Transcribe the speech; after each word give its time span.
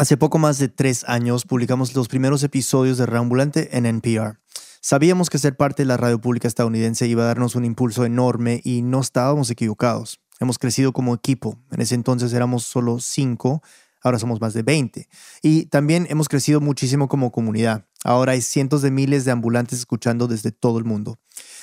Hace 0.00 0.16
poco 0.16 0.38
más 0.38 0.56
de 0.56 0.68
tres 0.68 1.04
años 1.08 1.44
publicamos 1.44 1.94
los 1.94 2.08
primeros 2.08 2.42
episodios 2.42 2.96
de 2.96 3.04
Reambulante 3.04 3.76
en 3.76 3.84
NPR. 3.84 4.38
Sabíamos 4.80 5.28
que 5.28 5.38
ser 5.38 5.58
parte 5.58 5.82
de 5.82 5.88
la 5.88 5.98
radio 5.98 6.18
pública 6.18 6.48
estadounidense 6.48 7.06
iba 7.06 7.24
a 7.24 7.26
darnos 7.26 7.54
un 7.54 7.66
impulso 7.66 8.06
enorme 8.06 8.62
y 8.64 8.80
no 8.80 9.02
estábamos 9.02 9.50
equivocados. 9.50 10.18
Hemos 10.40 10.58
crecido 10.58 10.94
como 10.94 11.14
equipo. 11.14 11.58
En 11.70 11.82
ese 11.82 11.96
entonces 11.96 12.32
éramos 12.32 12.64
solo 12.64 12.98
cinco, 12.98 13.62
ahora 14.02 14.18
somos 14.18 14.40
más 14.40 14.54
de 14.54 14.62
20. 14.62 15.06
Y 15.42 15.66
también 15.66 16.06
hemos 16.08 16.30
crecido 16.30 16.62
muchísimo 16.62 17.06
como 17.06 17.30
comunidad. 17.30 17.84
Ahora 18.02 18.32
hay 18.32 18.40
cientos 18.40 18.80
de 18.80 18.90
miles 18.90 19.26
de 19.26 19.32
ambulantes 19.32 19.80
escuchando 19.80 20.28
desde 20.28 20.50
todo 20.50 20.78
el 20.78 20.86
mundo. 20.86 21.18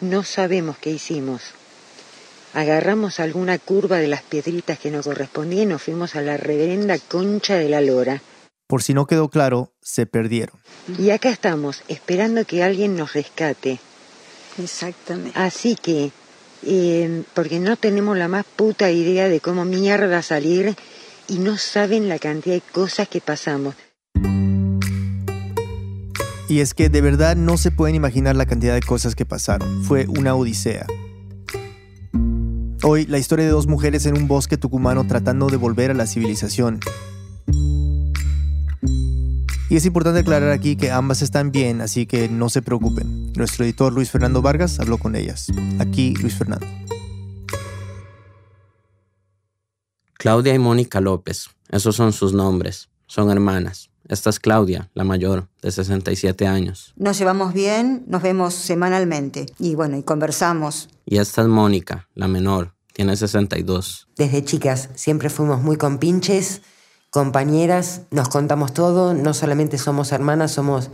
No 0.01 0.23
sabemos 0.23 0.77
qué 0.77 0.91
hicimos. 0.91 1.41
Agarramos 2.53 3.19
alguna 3.19 3.59
curva 3.59 3.97
de 3.97 4.07
las 4.07 4.23
piedritas 4.23 4.79
que 4.79 4.89
nos 4.89 5.05
correspondían 5.05 5.63
y 5.63 5.65
nos 5.67 5.83
fuimos 5.83 6.15
a 6.15 6.21
la 6.21 6.37
reverenda 6.37 6.97
concha 6.97 7.55
de 7.55 7.69
la 7.69 7.81
lora. 7.81 8.21
Por 8.67 8.81
si 8.81 8.93
no 8.93 9.05
quedó 9.05 9.29
claro, 9.29 9.73
se 9.81 10.05
perdieron. 10.05 10.59
Y 10.97 11.09
acá 11.11 11.29
estamos, 11.29 11.83
esperando 11.87 12.45
que 12.45 12.63
alguien 12.63 12.95
nos 12.95 13.13
rescate. 13.13 13.79
Exactamente. 14.57 15.37
Así 15.39 15.75
que 15.75 16.11
porque 17.33 17.59
no 17.59 17.75
tenemos 17.75 18.17
la 18.17 18.27
más 18.27 18.45
puta 18.45 18.91
idea 18.91 19.29
de 19.29 19.39
cómo 19.39 19.65
mierda 19.65 20.21
salir 20.21 20.75
y 21.27 21.39
no 21.39 21.57
saben 21.57 22.09
la 22.09 22.19
cantidad 22.19 22.55
de 22.55 22.61
cosas 22.61 23.07
que 23.07 23.21
pasamos. 23.21 23.75
Y 26.49 26.61
es 26.61 26.73
que 26.73 26.89
de 26.89 27.01
verdad 27.01 27.35
no 27.35 27.57
se 27.57 27.69
pueden 27.69 27.95
imaginar 27.95 28.35
la 28.35 28.47
cantidad 28.47 28.73
de 28.73 28.81
cosas 28.81 29.15
que 29.15 29.25
pasaron. 29.25 29.83
Fue 29.83 30.07
una 30.07 30.33
odisea. 30.33 30.87
Hoy 32.81 33.05
la 33.05 33.19
historia 33.19 33.45
de 33.45 33.51
dos 33.51 33.67
mujeres 33.67 34.05
en 34.07 34.17
un 34.17 34.27
bosque 34.27 34.57
tucumano 34.57 35.05
tratando 35.05 35.47
de 35.47 35.57
volver 35.57 35.91
a 35.91 35.93
la 35.93 36.07
civilización. 36.07 36.79
Y 39.69 39.75
es 39.75 39.85
importante 39.85 40.21
aclarar 40.21 40.49
aquí 40.49 40.75
que 40.75 40.89
ambas 40.89 41.21
están 41.21 41.51
bien, 41.51 41.81
así 41.81 42.07
que 42.07 42.27
no 42.27 42.49
se 42.49 42.63
preocupen. 42.63 43.31
Nuestro 43.33 43.65
editor 43.65 43.93
Luis 43.93 44.09
Fernando 44.09 44.41
Vargas 44.41 44.79
habló 44.79 44.97
con 44.97 45.15
ellas. 45.15 45.45
Aquí 45.77 46.15
Luis 46.15 46.33
Fernando. 46.35 46.65
Claudia 50.13 50.55
y 50.55 50.59
Mónica 50.59 50.99
López, 50.99 51.49
esos 51.69 51.95
son 51.95 52.13
sus 52.13 52.33
nombres. 52.33 52.89
Son 53.05 53.29
hermanas. 53.29 53.91
Esta 54.07 54.31
es 54.31 54.39
Claudia, 54.39 54.89
la 54.95 55.03
mayor, 55.03 55.47
de 55.61 55.71
67 55.71 56.47
años. 56.47 56.93
Nos 56.97 57.19
llevamos 57.19 57.53
bien, 57.53 58.03
nos 58.07 58.23
vemos 58.23 58.55
semanalmente 58.55 59.45
y 59.59 59.75
bueno, 59.75 59.97
y 59.97 60.01
conversamos. 60.01 60.89
Y 61.05 61.17
esta 61.19 61.43
es 61.43 61.47
Mónica, 61.47 62.07
la 62.15 62.27
menor, 62.27 62.73
tiene 62.91 63.15
62. 63.15 64.07
Desde 64.17 64.43
chicas 64.43 64.89
siempre 64.95 65.29
fuimos 65.29 65.61
muy 65.61 65.77
compinches 65.77 66.63
compañeras, 67.09 68.01
nos 68.11 68.29
contamos 68.29 68.73
todo, 68.73 69.13
no 69.13 69.33
solamente 69.33 69.77
somos 69.77 70.11
hermanas, 70.11 70.51
somos 70.51 70.91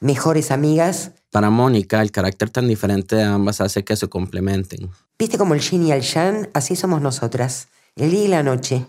mejores 0.00 0.50
amigas. 0.50 1.12
Para 1.30 1.50
Mónica, 1.50 2.02
el 2.02 2.10
carácter 2.10 2.50
tan 2.50 2.68
diferente 2.68 3.16
de 3.16 3.24
ambas 3.24 3.60
hace 3.60 3.84
que 3.84 3.96
se 3.96 4.08
complementen. 4.08 4.90
Viste 5.18 5.38
como 5.38 5.54
el 5.54 5.60
yin 5.60 5.86
y 5.86 5.92
el 5.92 6.02
yang, 6.02 6.48
así 6.52 6.76
somos 6.76 7.00
nosotras, 7.00 7.68
el 7.96 8.10
día 8.10 8.24
y 8.24 8.28
la 8.28 8.42
noche. 8.42 8.86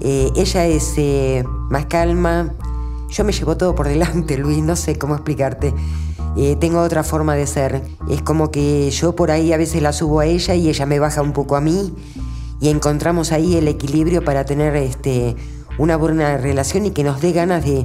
Eh, 0.00 0.30
ella 0.36 0.66
es 0.66 0.94
eh, 0.96 1.44
más 1.70 1.86
calma, 1.86 2.54
yo 3.10 3.24
me 3.24 3.32
llevo 3.32 3.56
todo 3.56 3.74
por 3.74 3.88
delante, 3.88 4.38
Luis, 4.38 4.62
no 4.62 4.76
sé 4.76 4.98
cómo 4.98 5.14
explicarte. 5.14 5.74
Eh, 6.36 6.56
tengo 6.56 6.80
otra 6.80 7.04
forma 7.04 7.34
de 7.34 7.46
ser. 7.46 7.82
Es 8.08 8.22
como 8.22 8.50
que 8.50 8.90
yo 8.90 9.14
por 9.14 9.30
ahí 9.30 9.52
a 9.52 9.58
veces 9.58 9.82
la 9.82 9.92
subo 9.92 10.20
a 10.20 10.26
ella 10.26 10.54
y 10.54 10.70
ella 10.70 10.86
me 10.86 10.98
baja 10.98 11.20
un 11.20 11.32
poco 11.32 11.56
a 11.56 11.60
mí 11.60 11.94
y 12.62 12.68
encontramos 12.68 13.32
ahí 13.32 13.56
el 13.56 13.66
equilibrio 13.66 14.24
para 14.24 14.44
tener 14.44 14.76
este, 14.76 15.34
una 15.78 15.96
buena 15.96 16.36
relación 16.36 16.86
y 16.86 16.92
que 16.92 17.02
nos 17.02 17.20
dé 17.20 17.32
ganas 17.32 17.64
de, 17.64 17.84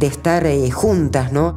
estar 0.00 0.46
eh, 0.46 0.70
juntas, 0.70 1.32
¿no? 1.32 1.56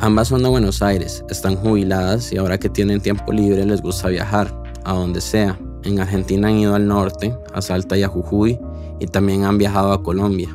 Ambas 0.00 0.28
son 0.28 0.42
de 0.42 0.48
Buenos 0.48 0.82
Aires, 0.82 1.24
están 1.30 1.54
jubiladas 1.54 2.32
y 2.32 2.38
ahora 2.38 2.58
que 2.58 2.68
tienen 2.68 3.00
tiempo 3.00 3.32
libre 3.32 3.64
les 3.64 3.80
gusta 3.80 4.08
viajar, 4.08 4.52
a 4.84 4.94
donde 4.94 5.20
sea. 5.20 5.56
En 5.84 6.00
Argentina 6.00 6.48
han 6.48 6.56
ido 6.56 6.74
al 6.74 6.88
norte, 6.88 7.32
a 7.54 7.62
Salta 7.62 7.96
y 7.96 8.02
a 8.02 8.08
Jujuy, 8.08 8.58
y 8.98 9.06
también 9.06 9.44
han 9.44 9.58
viajado 9.58 9.92
a 9.92 10.02
Colombia. 10.02 10.48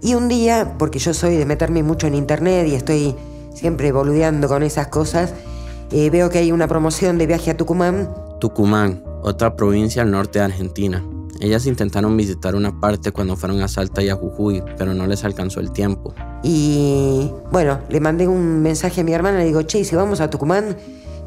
Y 0.00 0.14
un 0.14 0.28
día, 0.28 0.76
porque 0.78 0.98
yo 0.98 1.12
soy 1.12 1.36
de 1.36 1.44
meterme 1.44 1.82
mucho 1.82 2.06
en 2.06 2.14
internet 2.14 2.66
y 2.66 2.74
estoy 2.74 3.14
siempre 3.52 3.92
boludeando 3.92 4.48
con 4.48 4.62
esas 4.62 4.88
cosas, 4.88 5.34
eh, 5.90 6.08
veo 6.08 6.30
que 6.30 6.38
hay 6.38 6.50
una 6.50 6.66
promoción 6.66 7.18
de 7.18 7.26
viaje 7.26 7.50
a 7.50 7.56
Tucumán. 7.58 8.08
Tucumán, 8.40 9.02
otra 9.28 9.56
provincia 9.56 10.02
al 10.02 10.10
norte 10.10 10.38
de 10.38 10.46
Argentina. 10.46 11.04
Ellas 11.40 11.66
intentaron 11.66 12.16
visitar 12.16 12.56
una 12.56 12.80
parte 12.80 13.12
cuando 13.12 13.36
fueron 13.36 13.60
a 13.62 13.68
Salta 13.68 14.02
y 14.02 14.08
a 14.08 14.16
Jujuy, 14.16 14.62
pero 14.76 14.92
no 14.94 15.06
les 15.06 15.24
alcanzó 15.24 15.60
el 15.60 15.70
tiempo. 15.70 16.14
Y 16.42 17.30
bueno, 17.52 17.80
le 17.88 18.00
mandé 18.00 18.26
un 18.26 18.60
mensaje 18.60 19.02
a 19.02 19.04
mi 19.04 19.12
hermana, 19.12 19.38
le 19.38 19.44
digo, 19.44 19.62
che, 19.62 19.84
si 19.84 19.94
vamos 19.94 20.20
a 20.20 20.30
Tucumán, 20.30 20.76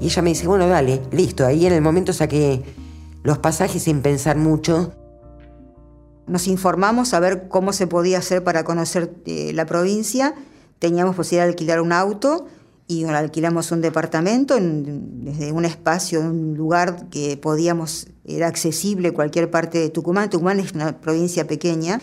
y 0.01 0.06
ella 0.06 0.22
me 0.22 0.31
dice, 0.31 0.47
bueno, 0.47 0.67
dale, 0.67 1.01
listo. 1.12 1.45
Ahí 1.45 1.66
en 1.66 1.73
el 1.73 1.81
momento 1.81 2.12
saqué 2.12 2.62
los 3.23 3.38
pasajes 3.38 3.84
sin 3.84 4.01
pensar 4.01 4.35
mucho. 4.35 4.91
Nos 6.28 6.47
informamos 6.47 7.13
a 7.13 7.19
ver 7.19 7.47
cómo 7.47 7.72
se 7.72 7.88
podía 7.88 8.18
hacer 8.18 8.44
para 8.44 8.63
conocer 8.63 9.13
eh, 9.25 9.53
la 9.53 9.66
provincia. 9.66 10.33
Teníamos 10.79 11.16
posibilidad 11.16 11.45
de 11.45 11.51
alquilar 11.51 11.81
un 11.81 11.94
auto 11.94 12.47
y 12.91 13.06
alquilamos 13.06 13.72
un 13.72 13.79
departamento 13.79 14.57
desde 14.59 15.53
un 15.53 15.63
espacio, 15.63 16.19
un 16.19 16.56
lugar 16.57 17.07
que 17.09 17.38
podíamos, 17.38 18.07
era 18.25 18.47
accesible 18.47 19.13
cualquier 19.13 19.50
parte 19.50 19.78
de 19.78 19.90
Tucumán. 19.90 20.29
Tucumán 20.29 20.59
es 20.59 20.74
una 20.74 21.00
provincia 21.00 21.47
pequeña 21.47 22.01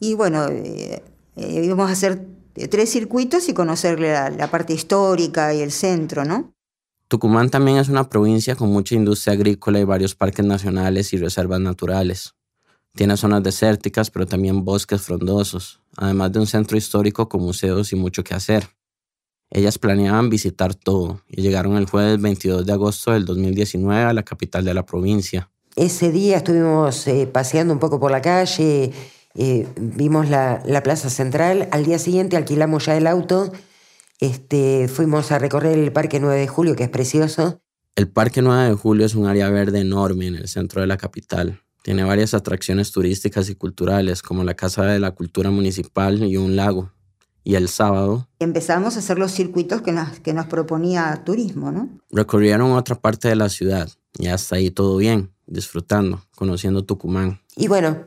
y 0.00 0.14
bueno, 0.14 0.48
eh, 0.48 1.02
eh, 1.36 1.62
íbamos 1.62 1.90
a 1.90 1.92
hacer 1.92 2.24
tres 2.70 2.90
circuitos 2.90 3.50
y 3.50 3.52
conocerle 3.52 4.12
la, 4.12 4.30
la, 4.30 4.50
parte 4.50 4.72
histórica 4.72 5.52
y 5.52 5.60
el 5.60 5.72
centro, 5.72 6.24
¿no? 6.24 6.54
Tucumán 7.08 7.50
también 7.50 7.76
es 7.76 7.90
una 7.90 8.08
provincia 8.08 8.56
con 8.56 8.70
mucha 8.70 8.94
industria 8.94 9.34
agrícola 9.34 9.78
y 9.78 9.84
varios 9.84 10.14
parques 10.14 10.46
nacionales 10.46 11.12
y 11.12 11.18
reservas 11.18 11.60
naturales. 11.60 12.34
Tiene 12.94 13.18
zonas 13.18 13.42
desérticas, 13.42 14.10
pero 14.10 14.24
también 14.24 14.64
bosques 14.64 15.02
frondosos, 15.02 15.82
además 15.98 16.32
de 16.32 16.38
un 16.38 16.46
centro 16.46 16.78
histórico 16.78 17.28
con 17.28 17.42
museos 17.42 17.92
y 17.92 17.96
mucho 17.96 18.24
que 18.24 18.32
hacer. 18.32 18.70
Ellas 19.54 19.78
planeaban 19.78 20.30
visitar 20.30 20.74
todo 20.74 21.20
y 21.28 21.40
llegaron 21.40 21.76
el 21.76 21.86
jueves 21.86 22.20
22 22.20 22.66
de 22.66 22.72
agosto 22.72 23.12
del 23.12 23.24
2019 23.24 24.02
a 24.02 24.12
la 24.12 24.24
capital 24.24 24.64
de 24.64 24.74
la 24.74 24.84
provincia. 24.84 25.48
Ese 25.76 26.10
día 26.10 26.38
estuvimos 26.38 27.06
eh, 27.06 27.28
paseando 27.32 27.72
un 27.72 27.78
poco 27.78 28.00
por 28.00 28.10
la 28.10 28.20
calle, 28.20 28.90
eh, 29.36 29.68
vimos 29.76 30.28
la, 30.28 30.60
plaza 30.82 31.08
central, 31.08 31.68
al 31.70 31.84
día 31.84 32.00
siguiente 32.00 32.36
alquilamos 32.36 32.86
ya 32.86 32.96
el 32.96 33.06
auto, 33.06 33.52
este, 34.18 34.88
fuimos 34.88 35.30
a 35.30 35.38
recorrer 35.38 35.78
el 35.78 35.92
Parque 35.92 36.18
9 36.18 36.40
de 36.40 36.48
Julio, 36.48 36.74
que 36.74 36.82
es 36.82 36.90
precioso. 36.90 37.60
El 37.94 38.08
Parque 38.08 38.42
9 38.42 38.70
de 38.70 38.74
Julio 38.74 39.06
es 39.06 39.14
un 39.14 39.28
área 39.28 39.50
verde 39.50 39.78
enorme 39.78 40.26
en 40.26 40.34
el 40.34 40.48
centro 40.48 40.80
de 40.80 40.88
la 40.88 40.96
capital. 40.96 41.60
Tiene 41.84 42.02
varias 42.02 42.34
atracciones 42.34 42.90
turísticas 42.90 43.48
y 43.50 43.54
culturales, 43.54 44.20
como 44.20 44.42
la 44.42 44.54
Casa 44.54 44.84
de 44.84 44.98
la 44.98 45.12
Cultura 45.12 45.50
Municipal 45.50 46.24
y 46.24 46.36
un 46.38 46.56
lago. 46.56 46.93
Y 47.44 47.56
el 47.56 47.68
sábado... 47.68 48.26
Empezamos 48.38 48.96
a 48.96 49.00
hacer 49.00 49.18
los 49.18 49.32
circuitos 49.32 49.82
que 49.82 49.92
nos, 49.92 50.18
que 50.20 50.32
nos 50.32 50.46
proponía 50.46 51.22
turismo, 51.24 51.70
¿no? 51.70 51.90
Recorrieron 52.10 52.72
otra 52.72 52.96
parte 52.96 53.28
de 53.28 53.36
la 53.36 53.50
ciudad 53.50 53.88
y 54.18 54.28
hasta 54.28 54.56
ahí 54.56 54.70
todo 54.70 54.96
bien, 54.96 55.30
disfrutando, 55.46 56.24
conociendo 56.34 56.84
Tucumán. 56.84 57.40
Y 57.54 57.68
bueno, 57.68 57.98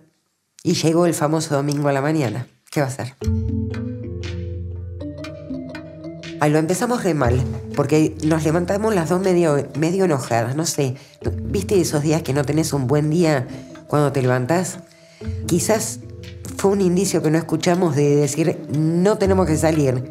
y 0.64 0.74
llegó 0.74 1.06
el 1.06 1.14
famoso 1.14 1.56
domingo 1.56 1.88
a 1.88 1.94
la 1.94 2.02
mañana. 2.02 2.48
¿Qué 2.72 2.82
va 2.82 2.88
a 2.88 2.92
ser? 2.92 3.16
Ahí 6.40 6.52
lo 6.52 6.60
empezamos 6.60 7.04
re 7.04 7.14
mal, 7.14 7.42
porque 7.76 8.16
nos 8.24 8.44
levantamos 8.44 8.94
las 8.94 9.10
dos 9.10 9.22
medio, 9.22 9.68
medio 9.78 10.06
enojadas, 10.06 10.56
no 10.56 10.66
sé. 10.66 10.96
¿Viste 11.44 11.80
esos 11.80 12.04
días 12.04 12.22
que 12.22 12.34
no 12.34 12.44
tenés 12.44 12.74
un 12.74 12.88
buen 12.88 13.10
día 13.10 13.48
cuando 13.88 14.12
te 14.12 14.22
levantás? 14.22 14.80
Quizás 15.48 16.00
fue 16.48 16.72
un 16.72 16.82
indicio 16.82 17.22
que 17.22 17.32
no 17.32 17.38
escuchamos 17.38 17.96
de 17.96 18.16
decir, 18.16 18.58
no 18.78 19.18
tenemos 19.18 19.48
que 19.48 19.58
salir. 19.58 20.04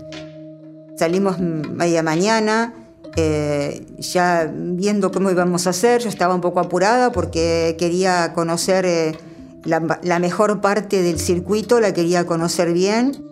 Salimos 0.97 1.39
media 1.39 2.03
mañana, 2.03 2.75
eh, 3.17 3.87
ya 3.99 4.51
viendo 4.55 5.11
cómo 5.11 5.31
íbamos 5.31 5.67
a 5.67 5.71
hacer, 5.71 6.03
yo 6.03 6.09
estaba 6.09 6.35
un 6.35 6.41
poco 6.41 6.61
apurada 6.61 7.13
porque 7.13 7.77
quería 7.79 8.33
conocer 8.35 8.85
eh, 8.87 9.17
la, 9.65 10.01
la 10.03 10.19
mejor 10.19 10.61
parte 10.61 11.03
del 11.03 11.19
circuito, 11.19 11.81
la 11.81 11.93
quería 11.93 12.27
conocer 12.27 12.73
bien. 12.73 13.25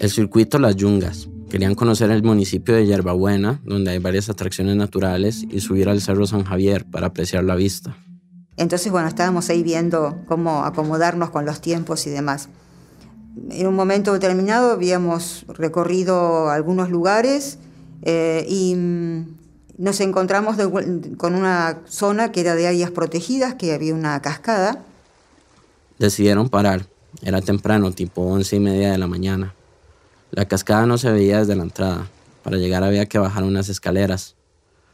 El 0.00 0.10
circuito 0.10 0.58
Las 0.58 0.76
Yungas, 0.76 1.28
Querían 1.54 1.76
conocer 1.76 2.10
el 2.10 2.24
municipio 2.24 2.74
de 2.74 2.84
Yerbabuena, 2.84 3.60
donde 3.64 3.92
hay 3.92 3.98
varias 3.98 4.28
atracciones 4.28 4.74
naturales, 4.74 5.44
y 5.48 5.60
subir 5.60 5.88
al 5.88 6.00
Cerro 6.00 6.26
San 6.26 6.42
Javier 6.42 6.84
para 6.84 7.06
apreciar 7.06 7.44
la 7.44 7.54
vista. 7.54 7.96
Entonces, 8.56 8.90
bueno, 8.92 9.08
estábamos 9.08 9.50
ahí 9.50 9.62
viendo 9.62 10.18
cómo 10.26 10.64
acomodarnos 10.64 11.30
con 11.30 11.44
los 11.44 11.60
tiempos 11.60 12.06
y 12.06 12.10
demás. 12.10 12.48
En 13.50 13.66
un 13.66 13.74
momento 13.74 14.12
determinado 14.12 14.70
habíamos 14.70 15.44
recorrido 15.48 16.50
algunos 16.50 16.88
lugares 16.88 17.58
eh, 18.02 18.46
y 18.48 18.76
mm, 18.76 19.36
nos 19.78 20.00
encontramos 20.00 20.56
con 21.16 21.34
una 21.34 21.80
zona 21.86 22.30
que 22.30 22.42
era 22.42 22.54
de 22.54 22.68
áreas 22.68 22.92
protegidas, 22.92 23.54
que 23.54 23.72
había 23.72 23.94
una 23.94 24.20
cascada. 24.22 24.84
Decidieron 25.98 26.48
parar. 26.48 26.86
Era 27.22 27.40
temprano, 27.40 27.90
tipo 27.92 28.22
once 28.22 28.56
y 28.56 28.60
media 28.60 28.92
de 28.92 28.98
la 28.98 29.06
mañana. 29.06 29.54
La 30.30 30.46
cascada 30.46 30.86
no 30.86 30.98
se 30.98 31.10
veía 31.10 31.38
desde 31.38 31.56
la 31.56 31.62
entrada. 31.64 32.08
Para 32.42 32.56
llegar 32.56 32.84
había 32.84 33.06
que 33.06 33.18
bajar 33.18 33.42
unas 33.42 33.68
escaleras. 33.68 34.36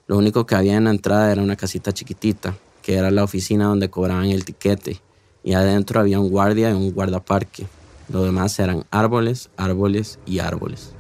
Lo 0.07 0.17
único 0.17 0.47
que 0.47 0.55
había 0.55 0.77
en 0.77 0.85
la 0.85 0.91
entrada 0.91 1.31
era 1.31 1.43
una 1.43 1.57
casita 1.57 1.93
chiquitita, 1.93 2.57
era 2.95 3.11
la 3.11 3.25
oficina 3.25 3.67
donde 3.67 3.91
cobraban 3.91 4.27
el 4.27 4.45
tiquete, 4.45 5.01
y 5.43 5.55
adentro 5.55 6.01
había 6.01 6.21
un 6.21 6.31
guardia 6.31 6.71
y 6.71 6.75
un 6.75 6.93
guardaparque. 6.93 7.67
Lo 8.09 8.25
demás 8.25 8.59
eran 8.59 8.85
árboles, 8.91 9.51
árboles 9.57 10.19
y 10.27 10.41
árboles. 10.41 10.93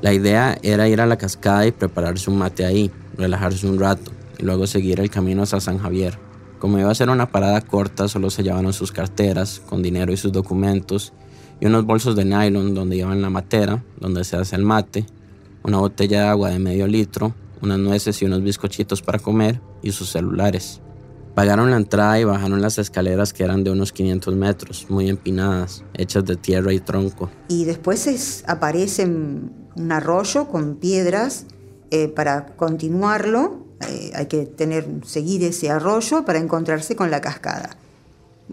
La 0.00 0.12
idea 0.12 0.56
era 0.62 0.88
ir 0.88 1.00
a 1.00 1.06
la 1.06 1.18
cascada 1.18 1.66
y 1.66 1.72
prepararse 1.72 2.30
un 2.30 2.38
mate 2.38 2.64
ahí, 2.64 2.90
relajarse 3.16 3.66
un 3.66 3.80
rato, 3.80 4.12
y 4.38 4.44
luego 4.44 4.66
seguir 4.66 5.00
el 5.00 5.10
camino 5.10 5.42
hasta 5.42 5.60
San 5.60 5.78
Javier. 5.78 6.18
Como 6.60 6.78
iba 6.78 6.90
a 6.90 6.94
ser 6.94 7.10
una 7.10 7.30
parada 7.30 7.60
corta, 7.60 8.06
solo 8.06 8.30
se 8.30 8.42
llevaron 8.42 8.72
sus 8.72 8.92
carteras, 8.92 9.60
con 9.66 9.82
dinero 9.82 10.12
y 10.12 10.16
sus 10.16 10.32
documentos, 10.32 11.12
y 11.60 11.66
unos 11.66 11.84
bolsos 11.84 12.14
de 12.14 12.24
nylon 12.24 12.74
donde 12.74 12.96
llevan 12.96 13.22
la 13.22 13.30
matera, 13.30 13.82
donde 13.98 14.22
se 14.22 14.36
hace 14.36 14.54
el 14.54 14.62
mate, 14.62 15.04
una 15.64 15.78
botella 15.78 16.22
de 16.22 16.28
agua 16.28 16.50
de 16.50 16.60
medio 16.60 16.86
litro, 16.86 17.34
unas 17.62 17.78
nueces 17.78 18.20
y 18.22 18.24
unos 18.24 18.42
bizcochitos 18.42 19.02
para 19.02 19.18
comer 19.18 19.60
y 19.82 19.92
sus 19.92 20.10
celulares. 20.10 20.80
Pagaron 21.34 21.70
la 21.70 21.76
entrada 21.76 22.18
y 22.18 22.24
bajaron 22.24 22.60
las 22.60 22.78
escaleras 22.78 23.32
que 23.32 23.44
eran 23.44 23.62
de 23.62 23.70
unos 23.70 23.92
500 23.92 24.34
metros, 24.34 24.86
muy 24.88 25.08
empinadas, 25.08 25.84
hechas 25.94 26.24
de 26.24 26.36
tierra 26.36 26.72
y 26.72 26.80
tronco. 26.80 27.30
Y 27.48 27.64
después 27.64 28.44
aparece 28.46 29.04
un 29.04 29.92
arroyo 29.92 30.48
con 30.48 30.76
piedras 30.76 31.46
eh, 31.90 32.08
para 32.08 32.46
continuarlo. 32.56 33.64
Eh, 33.88 34.10
hay 34.14 34.26
que 34.26 34.46
tener, 34.46 34.86
seguir 35.04 35.44
ese 35.44 35.70
arroyo 35.70 36.24
para 36.24 36.40
encontrarse 36.40 36.96
con 36.96 37.10
la 37.10 37.20
cascada. 37.20 37.76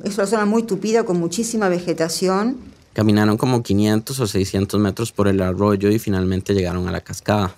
Es 0.03 0.17
una 0.17 0.27
zona 0.27 0.45
muy 0.45 0.63
tupida 0.63 1.03
con 1.03 1.19
muchísima 1.19 1.69
vegetación 1.69 2.75
Caminaron 2.95 3.35
como 3.35 3.61
500 3.61 4.17
o 4.21 4.25
600 4.25 4.79
metros 4.79 5.11
por 5.11 5.27
el 5.27 5.41
arroyo 5.41 5.89
y 5.89 5.99
finalmente 5.99 6.53
llegaron 6.53 6.87
a 6.87 6.93
la 6.93 7.01
cascada. 7.01 7.53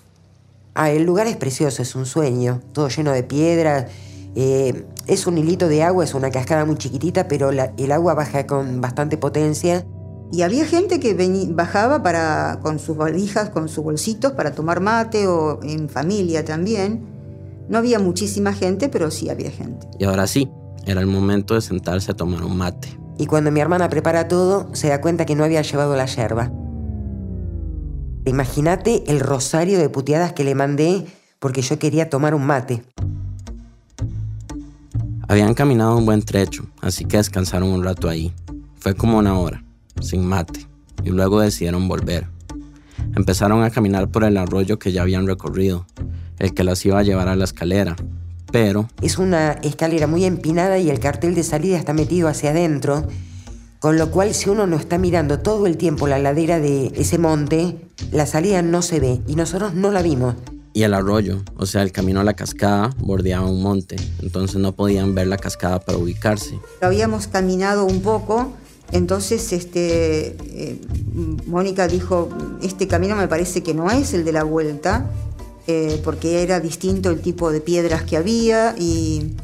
Ah, 0.80 0.92
el 0.92 1.04
lugar 1.04 1.26
es 1.26 1.36
precioso, 1.38 1.82
es 1.82 1.96
un 1.96 2.06
sueño, 2.06 2.62
todo 2.72 2.88
lleno 2.90 3.12
de 3.12 3.24
piedras. 3.24 3.88
Eh, 4.36 4.86
es 5.08 5.26
un 5.26 5.40
hilito 5.40 5.68
de 5.68 5.82
agua, 5.82 6.04
es 6.04 6.14
una 6.14 6.30
cascada 6.30 6.66
muy 6.66 6.78
chiquitita, 6.78 7.28
pero 7.28 7.50
el 7.50 7.92
agua 7.92 8.14
baja 8.14 8.46
con 8.46 8.80
bastante 8.80 9.18
potencia. 9.18 9.88
Y 10.32 10.44
había 10.44 10.66
gente 10.66 11.00
que 11.00 11.16
bajaba 11.50 12.04
para, 12.04 12.60
con 12.62 12.78
sus 12.78 12.96
valijas, 12.96 13.50
con 13.50 13.70
sus 13.70 13.84
bolsitos 13.84 14.34
para 14.34 14.52
tomar 14.52 14.80
mate 14.80 15.26
o 15.26 15.60
en 15.64 15.90
familia 15.90 16.46
también. 16.46 17.08
No 17.70 17.80
había 17.80 17.98
muchísima 17.98 18.54
gente, 18.54 18.88
pero 18.88 19.10
sí 19.10 19.30
había 19.32 19.50
gente. 19.50 19.88
Y 19.98 20.04
ahora 20.04 20.28
sí, 20.28 20.48
era 20.86 21.02
el 21.02 21.08
momento 21.08 21.56
de 21.56 21.62
sentarse 21.62 22.12
a 22.12 22.14
tomar 22.14 22.44
un 22.44 22.56
mate 22.56 22.98
y 23.18 23.26
cuando 23.26 23.52
mi 23.52 23.60
hermana 23.60 23.90
prepara 23.90 24.28
todo, 24.28 24.70
se 24.74 24.90
da 24.90 25.02
cuenta 25.02 25.26
que 25.26 25.36
no 25.36 25.44
había 25.44 25.62
llevado 25.62 25.96
la 25.96 26.06
yerba. 26.06 26.52
Imagínate 28.28 29.04
el 29.08 29.22
rosario 29.22 29.80
de 29.80 29.90
puteadas 29.90 30.34
que 30.34 30.44
le 30.44 30.54
mandé 30.54 31.06
porque 31.40 31.62
yo 31.62 31.80
quería 31.80 32.10
tomar 32.10 32.36
un 32.36 32.46
mate. 32.46 32.84
Habían 35.30 35.54
caminado 35.54 35.98
un 35.98 36.06
buen 36.06 36.22
trecho, 36.22 36.66
así 36.82 37.06
que 37.06 37.18
descansaron 37.18 37.70
un 37.70 37.84
rato 37.84 38.10
ahí. 38.10 38.34
Fue 38.80 38.96
como 38.96 39.18
una 39.18 39.40
hora, 39.40 39.64
sin 40.02 40.26
mate, 40.26 40.68
y 41.04 41.10
luego 41.10 41.40
decidieron 41.40 41.88
volver. 41.88 42.28
Empezaron 43.16 43.64
a 43.64 43.70
caminar 43.70 44.10
por 44.10 44.26
el 44.26 44.36
arroyo 44.36 44.78
que 44.78 44.92
ya 44.92 45.04
habían 45.04 45.26
recorrido, 45.26 45.86
el 46.38 46.54
que 46.54 46.64
las 46.64 46.86
iba 46.86 47.00
a 47.00 47.04
llevar 47.04 47.30
a 47.30 47.36
la 47.36 47.46
escalera, 47.46 47.96
pero... 48.52 48.90
Es 49.02 49.18
una 49.18 49.54
escalera 49.64 50.08
muy 50.08 50.26
empinada 50.26 50.80
y 50.80 50.90
el 50.90 51.00
cartel 51.00 51.34
de 51.34 51.44
salida 51.44 51.78
está 51.78 51.94
metido 51.94 52.28
hacia 52.28 52.50
adentro, 52.50 53.08
con 53.80 53.98
lo 53.98 54.10
cual 54.12 54.34
si 54.34 54.50
uno 54.50 54.68
no 54.68 54.76
está 54.76 54.98
mirando 54.98 55.40
todo 55.40 55.68
el 55.68 55.78
tiempo 55.78 56.08
la 56.08 56.20
ladera 56.20 56.60
de 56.60 56.92
ese 56.96 57.18
monte, 57.18 57.78
la 58.12 58.26
salida 58.26 58.62
no 58.62 58.82
se 58.82 59.00
ve 59.00 59.22
y 59.28 59.36
nosotros 59.36 59.74
no 59.74 59.92
la 59.92 60.02
vimos. 60.02 60.36
Y 60.74 60.84
el 60.84 60.94
arroyo, 60.94 61.42
o 61.56 61.66
sea, 61.66 61.82
el 61.82 61.92
camino 61.92 62.20
a 62.20 62.24
la 62.24 62.36
cascada 62.36 62.94
bordeaba 63.00 63.50
un 63.50 63.62
monte, 63.64 63.96
entonces 64.22 64.58
no 64.58 64.76
podían 64.76 65.16
ver 65.16 65.28
la 65.28 65.38
cascada 65.38 65.80
para 65.80 65.98
ubicarse. 65.98 66.60
Habíamos 66.82 67.28
caminado 67.28 67.86
un 67.86 68.02
poco, 68.02 68.54
entonces 68.92 69.54
este, 69.54 70.36
eh, 70.46 70.82
Mónica 71.48 71.88
dijo, 71.88 72.30
este 72.62 72.88
camino 72.88 73.16
me 73.16 73.28
parece 73.28 73.64
que 73.64 73.74
no 73.74 73.90
es 73.90 74.14
el 74.14 74.24
de 74.24 74.32
la 74.34 74.44
vuelta, 74.44 75.10
eh, 75.66 76.00
porque 76.04 76.44
era 76.44 76.60
distinto 76.60 77.10
el 77.10 77.22
tipo 77.22 77.52
de 77.52 77.60
piedras 77.60 78.04
que 78.04 78.18
había 78.18 78.76
y, 78.78 79.36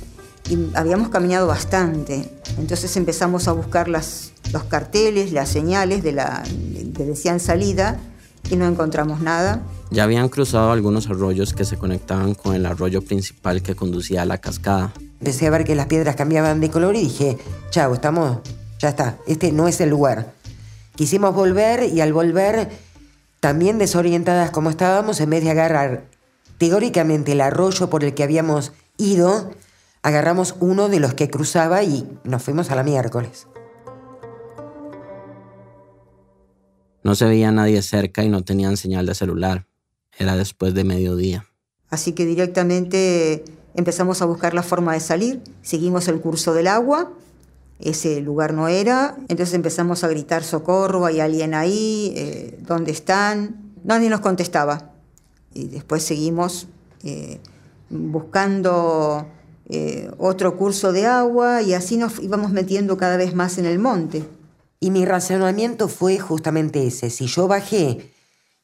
habíamos 0.76 1.10
caminado 1.10 1.48
bastante. 1.48 2.30
Entonces 2.58 2.96
empezamos 2.98 3.48
a 3.48 3.52
buscar 3.52 3.88
las, 3.88 4.34
los 4.52 4.64
carteles, 4.64 5.32
las 5.32 5.50
señales 5.50 6.04
de 6.04 6.12
la, 6.12 6.44
que 6.96 7.04
decían 7.04 7.40
salida 7.40 7.98
y 8.50 8.56
no 8.56 8.68
encontramos 8.68 9.22
nada. 9.22 9.62
Ya 9.90 10.04
habían 10.04 10.30
cruzado 10.30 10.72
algunos 10.72 11.08
arroyos 11.08 11.54
que 11.54 11.66
se 11.66 11.78
conectaban 11.78 12.34
con 12.36 12.56
el 12.56 12.66
arroyo 12.66 13.02
principal 13.02 13.62
que 13.62 13.76
conducía 13.76 14.24
a 14.24 14.26
la 14.26 14.40
cascada. 14.40 14.94
Empecé 15.20 15.48
a 15.48 15.52
ver 15.52 15.64
que 15.64 15.76
las 15.76 15.88
piedras 15.88 16.16
cambiaban 16.16 16.60
de 16.60 16.70
color 16.70 16.96
y 16.96 17.04
dije, 17.04 17.38
chao, 17.70 17.94
estamos, 17.94 18.40
ya 18.80 18.90
está, 18.90 19.18
este 19.28 19.52
no 19.52 19.68
es 19.68 19.80
el 19.80 19.90
lugar. 19.90 20.34
Quisimos 20.96 21.34
volver 21.34 21.84
y 21.84 22.02
al 22.02 22.12
volver, 22.12 22.70
también 23.40 23.78
desorientadas 23.78 24.52
como 24.52 24.70
estábamos, 24.70 25.20
en 25.22 25.30
vez 25.30 25.44
de 25.44 25.52
agarrar 25.52 26.14
Teóricamente 26.58 27.34
el 27.34 27.42
arroyo 27.42 27.90
por 27.90 28.04
el 28.04 28.14
que 28.14 28.24
habíamos 28.24 28.72
ido, 28.98 29.52
agarramos 30.04 30.56
uno 30.60 30.90
de 30.90 31.00
los 31.00 31.14
que 31.14 31.30
cruzaba 31.30 31.84
y 31.84 32.08
nos 32.24 32.44
fuimos 32.44 32.70
a 32.70 32.76
la 32.76 32.84
miércoles. 32.84 33.48
No 37.04 37.16
se 37.16 37.26
veía 37.26 37.52
nadie 37.52 37.82
cerca 37.82 38.24
y 38.24 38.30
no 38.30 38.44
tenían 38.44 38.78
señal 38.78 39.06
de 39.06 39.16
celular. 39.16 39.66
Era 40.18 40.38
después 40.38 40.74
de 40.74 40.84
mediodía. 40.84 41.46
Así 41.90 42.14
que 42.14 42.26
directamente 42.26 43.44
empezamos 43.76 44.22
a 44.22 44.26
buscar 44.26 44.54
la 44.54 44.64
forma 44.64 44.94
de 44.94 45.00
salir. 45.00 45.42
Seguimos 45.62 46.08
el 46.08 46.22
curso 46.22 46.54
del 46.54 46.68
agua. 46.68 47.12
Ese 47.80 48.22
lugar 48.22 48.54
no 48.54 48.68
era. 48.68 49.18
Entonces 49.28 49.54
empezamos 49.54 50.04
a 50.04 50.08
gritar 50.08 50.44
socorro, 50.44 51.06
hay 51.06 51.20
alguien 51.20 51.54
ahí, 51.54 52.14
eh, 52.16 52.60
¿dónde 52.62 52.92
están? 52.92 53.74
Nadie 53.84 54.10
nos 54.10 54.22
contestaba 54.22 54.92
y 55.54 55.68
después 55.68 56.04
seguimos 56.04 56.68
eh, 57.04 57.40
buscando 57.90 59.28
eh, 59.70 60.12
otro 60.18 60.58
curso 60.58 60.92
de 60.92 61.06
agua 61.06 61.62
y 61.62 61.74
así 61.74 61.98
nos 61.98 62.20
íbamos 62.20 62.52
metiendo 62.52 62.98
cada 62.98 63.18
vez 63.18 63.34
más 63.34 63.58
en 63.58 63.66
el 63.66 63.80
monte. 63.80 64.24
Y 64.80 64.92
mi 64.92 65.06
razonamiento 65.06 65.88
fue 65.88 66.20
justamente 66.20 66.86
ese. 66.86 67.10
Si 67.10 67.28
yo 67.28 67.48
bajé 67.48 68.12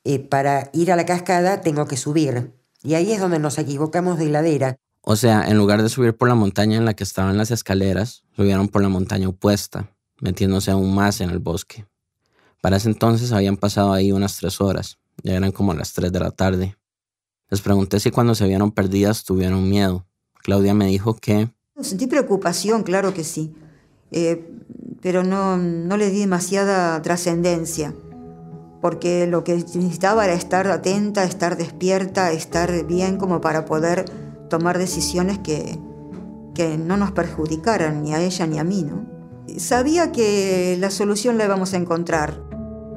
eh, 0.04 0.20
para 0.20 0.70
ir 0.74 0.92
a 0.92 0.96
la 0.96 1.06
cascada, 1.06 1.62
tengo 1.62 1.86
que 1.86 1.98
subir. 1.98 2.54
Y 2.84 2.94
ahí 2.96 3.12
es 3.12 3.20
donde 3.20 3.40
nos 3.40 3.58
equivocamos 3.58 4.18
de 4.18 4.30
ladera. 4.30 4.78
O 5.02 5.16
sea, 5.16 5.48
en 5.48 5.58
lugar 5.58 5.82
de 5.82 5.90
subir 5.90 6.16
por 6.16 6.28
la 6.28 6.36
montaña 6.36 6.78
en 6.78 6.86
la 6.86 6.94
que 6.94 7.04
estaban 7.04 7.38
las 7.38 7.52
escaleras, 7.52 8.24
subieron 8.36 8.68
por 8.68 8.82
la 8.82 8.90
montaña 8.90 9.30
opuesta, 9.30 9.90
metiéndose 10.20 10.72
aún 10.72 10.94
más 10.94 11.22
en 11.22 11.30
el 11.30 11.40
bosque. 11.40 11.86
Para 12.62 12.78
ese 12.78 12.90
entonces 12.90 13.32
habían 13.32 13.56
pasado 13.56 13.94
ahí 13.94 14.12
unas 14.12 14.36
tres 14.38 14.60
horas, 14.60 14.98
ya 15.24 15.36
eran 15.36 15.52
como 15.52 15.74
las 15.74 15.94
tres 15.94 16.12
de 16.12 16.20
la 16.20 16.32
tarde. 16.32 16.76
Les 17.50 17.62
pregunté 17.62 18.00
si 18.00 18.12
cuando 18.12 18.36
se 18.36 18.48
vieron 18.48 18.72
perdidas 18.72 19.24
tuvieron 19.24 19.70
miedo. 19.70 20.06
Claudia 20.50 20.74
me 20.74 20.88
dijo 20.88 21.16
que... 21.16 21.50
Sentí 21.80 22.08
preocupación, 22.08 22.82
claro 22.82 23.14
que 23.14 23.24
sí, 23.24 23.54
eh, 24.10 24.50
pero 25.00 25.24
no, 25.24 25.58
no 25.58 25.96
le 25.96 26.10
di 26.10 26.22
demasiada 26.22 27.00
trascendencia, 27.04 27.94
porque 28.82 29.28
lo 29.28 29.44
que 29.44 29.54
necesitaba 29.54 30.26
era 30.26 30.34
estar 30.34 30.66
atenta, 30.72 31.24
estar 31.24 31.56
despierta, 31.56 32.32
estar 32.32 32.88
bien 32.88 33.18
como 33.18 33.42
para 33.42 33.66
poder 33.66 34.06
tomar 34.50 34.80
decisiones 34.80 35.38
que, 35.38 35.78
que 36.56 36.80
no 36.80 36.98
nos 36.98 37.12
perjudicaran 37.12 38.02
ni 38.02 38.16
a 38.16 38.22
ella 38.24 38.48
ni 38.48 38.58
a 38.58 38.64
mí, 38.64 38.82
¿no? 38.82 39.06
Sabía 39.60 40.12
que 40.12 40.78
la 40.80 40.90
solución 40.90 41.38
la 41.38 41.46
íbamos 41.46 41.76
a 41.76 41.78
encontrar. 41.78 42.44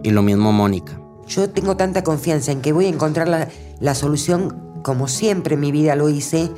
Y 0.02 0.10
lo 0.10 0.22
mismo 0.22 0.52
Mónica. 0.52 0.98
Yo 1.26 1.50
tengo 1.50 1.76
tanta 1.76 2.02
confianza 2.02 2.50
en 2.50 2.62
que 2.62 2.72
voy 2.72 2.86
a 2.86 2.88
encontrar 2.88 3.28
la, 3.28 3.48
la 3.78 3.94
solución 3.94 4.80
como 4.82 5.06
siempre 5.06 5.56
en 5.56 5.60
mi 5.60 5.70
vida 5.70 5.96
lo 5.96 6.08
hice, 6.08 6.50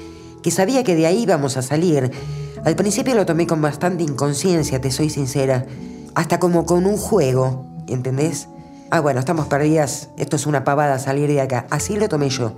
que 0.44 0.50
sabía 0.50 0.84
que 0.84 0.94
de 0.94 1.06
ahí 1.06 1.22
íbamos 1.22 1.56
a 1.56 1.62
salir. 1.62 2.12
Al 2.66 2.76
principio 2.76 3.14
lo 3.14 3.24
tomé 3.24 3.46
con 3.46 3.62
bastante 3.62 4.04
inconsciencia, 4.04 4.78
te 4.78 4.90
soy 4.90 5.08
sincera, 5.08 5.64
hasta 6.14 6.38
como 6.38 6.66
con 6.66 6.84
un 6.84 6.98
juego, 6.98 7.64
¿entendés? 7.88 8.46
Ah, 8.90 9.00
bueno, 9.00 9.20
estamos 9.20 9.46
perdidas, 9.46 10.10
esto 10.18 10.36
es 10.36 10.44
una 10.46 10.62
pavada 10.62 10.98
salir 10.98 11.30
de 11.30 11.40
acá. 11.40 11.66
Así 11.70 11.96
lo 11.96 12.10
tomé 12.10 12.28
yo. 12.28 12.52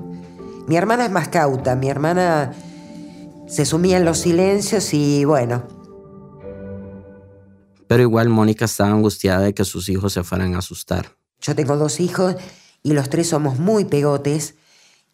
Mi 0.66 0.76
hermana 0.76 1.04
es 1.04 1.12
más 1.12 1.28
cauta, 1.28 1.76
mi 1.76 1.88
hermana 1.88 2.54
se 3.46 3.64
sumía 3.64 3.98
en 3.98 4.04
los 4.04 4.18
silencios 4.18 4.92
y 4.92 5.24
bueno. 5.24 5.62
Pero 7.86 8.02
igual 8.02 8.28
Mónica 8.30 8.64
estaba 8.64 8.90
angustiada 8.90 9.42
de 9.42 9.54
que 9.54 9.64
sus 9.64 9.88
hijos 9.88 10.12
se 10.12 10.24
fueran 10.24 10.56
a 10.56 10.58
asustar. 10.58 11.12
Yo 11.40 11.54
tengo 11.54 11.76
dos 11.76 12.00
hijos 12.00 12.34
y 12.82 12.94
los 12.94 13.08
tres 13.10 13.28
somos 13.28 13.60
muy 13.60 13.84
pegotes 13.84 14.56